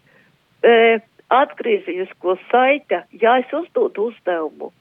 eh, 0.63 1.02
atgriezienisko 1.34 2.38
saita, 2.52 3.04
ja 3.22 3.39
es 3.41 3.54
uzdodu 3.54 4.12
uzdevumu, 4.12 4.72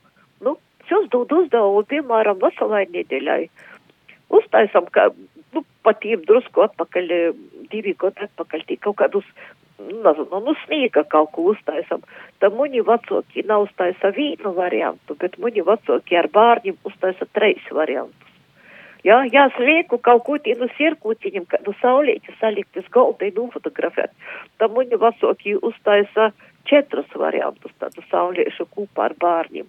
nu, 0.44 0.56
es 0.84 0.92
uzdodu 0.98 1.44
uzdevumu, 1.44 1.84
piemēram, 1.88 2.40
veselai 2.42 2.84
nedēļai, 2.92 3.42
uztaisam, 4.34 4.90
ka, 4.92 5.08
nu, 5.56 5.64
patiem 5.86 6.24
drusku 6.28 6.66
atpakaļ, 6.66 7.12
divi 7.72 7.96
gadu 7.98 8.28
atpakaļ, 8.28 8.66
tie 8.68 8.76
kaut 8.80 8.98
kādus 9.00 9.28
nezinu, 9.78 10.40
nu 10.46 10.54
sniega 10.64 11.04
kaut 11.10 11.32
ko 11.34 11.48
uztaisam, 11.52 12.04
tad 12.42 12.54
muņi 12.58 12.84
vecāki 12.86 13.44
nav 13.48 13.66
uztaisa 13.68 14.12
vīnu 14.14 14.54
variantu, 14.56 15.16
bet 15.20 15.38
muņi 15.42 15.64
vecāki 15.66 16.18
ar 16.18 16.30
bārņiem 16.34 16.78
uztaisa 16.84 17.26
treis 17.32 17.64
variantus. 17.70 18.30
Jā, 19.04 19.18
ja, 19.28 19.48
es 19.50 19.56
lieku 19.60 19.98
kaut 20.00 20.22
ko 20.24 20.38
tīnu 20.40 20.70
sirkūtiņam, 20.78 21.44
kādu 21.50 21.74
saulīti 21.82 22.32
salikt 22.40 22.78
uz 22.80 22.86
galda 22.94 23.28
un 23.28 23.34
nofotografēt, 23.40 24.14
tad 24.58 24.72
muņi 24.72 25.00
vecāki 25.02 25.58
uztaisa 25.60 26.30
četrus 26.64 27.10
variantus 27.20 27.74
tādu 27.82 28.04
sauliešu 28.08 28.64
kopā 28.72 29.10
ar 29.10 29.16
bārņiem. 29.20 29.68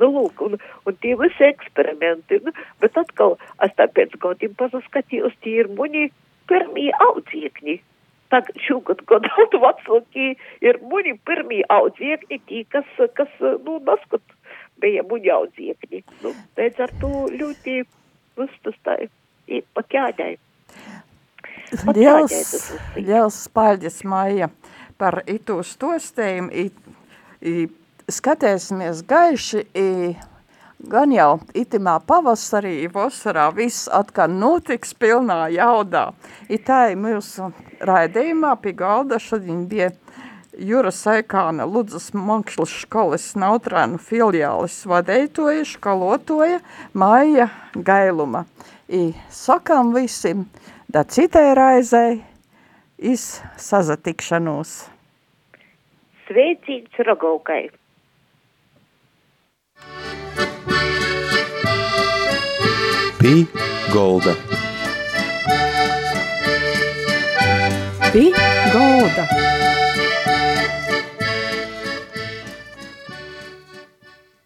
Nu, 0.00 0.08
lūk, 0.08 0.40
un, 0.42 0.56
un 0.88 0.98
tie 1.04 1.12
visi 1.20 1.46
eksperimenti, 1.46 2.40
nu, 2.42 2.50
bet 2.82 2.96
atkal 2.98 3.36
es 3.62 3.74
tā 3.78 3.86
pēc 3.86 4.16
gadiem 4.18 4.56
pazaskatījos, 4.58 5.36
tie 5.44 5.60
ir 5.62 5.70
muņi 5.76 6.08
pirmie 6.50 6.90
audziekņi 7.06 7.78
tagad 8.32 8.60
šogad 8.66 9.02
gadot 9.10 9.56
vecāki 9.64 10.32
ir 10.64 10.80
muļi 10.82 11.16
pirmie 11.28 11.62
audziekņi, 11.72 12.40
tī, 12.48 12.62
kas, 12.72 12.88
kas, 13.18 13.32
nu, 13.66 13.78
naskat 13.86 14.36
bija 14.82 15.04
muļi 15.08 15.34
audziekņi. 15.36 16.04
Nu, 16.24 16.34
pēc 16.58 16.80
ar 16.86 16.94
to 17.02 17.26
ļoti, 17.32 17.82
viss 18.40 18.64
tas 18.66 18.80
tā, 18.86 18.98
ir 19.46 19.66
pakēdēji. 19.76 20.40
Liels, 21.96 22.58
liels 22.98 23.38
paļģis 23.56 24.02
Maija 24.04 24.50
par 25.00 25.22
itu 25.30 25.56
stostējumu, 25.64 26.66
skatēsimies 28.12 29.00
gaiši, 29.08 29.62
i, 29.72 29.86
gan 30.88 31.12
jau 31.14 31.40
itimā 31.54 31.98
pavasarī, 32.06 32.88
vasarā 32.92 33.48
viss 33.54 33.88
atkal 33.92 34.30
notiks 34.30 34.94
pilnā 34.94 35.46
jaudā. 35.54 36.10
I 36.48 36.58
tā 36.58 36.92
ir 36.92 37.00
mūsu 37.00 37.52
raidījumā 37.80 38.54
pie 38.62 38.74
galda 38.76 39.20
šodien 39.22 39.66
bija 39.70 39.92
Jura 40.58 40.90
Saikāna 40.92 41.64
Ludzas 41.64 42.10
Mankšlas 42.12 42.74
školas 42.82 43.30
nautrānu 43.40 44.00
filiālis 44.02 44.82
vadētoja, 44.88 45.64
školotoja 45.64 46.60
Maija 46.92 47.48
Gailuma. 47.72 48.44
I 48.92 49.14
sakām 49.32 49.94
visiem, 49.96 50.44
da 50.92 51.06
citai 51.08 51.54
raizei, 51.56 52.20
iz 53.02 53.40
sazatikšanos. 53.56 54.74
Sveicīgs 56.28 57.00
Rogaukai! 57.08 57.70
Pī 63.22 63.46
Golda. 63.92 64.34
Pī 68.10 68.32
Golda. 68.72 69.41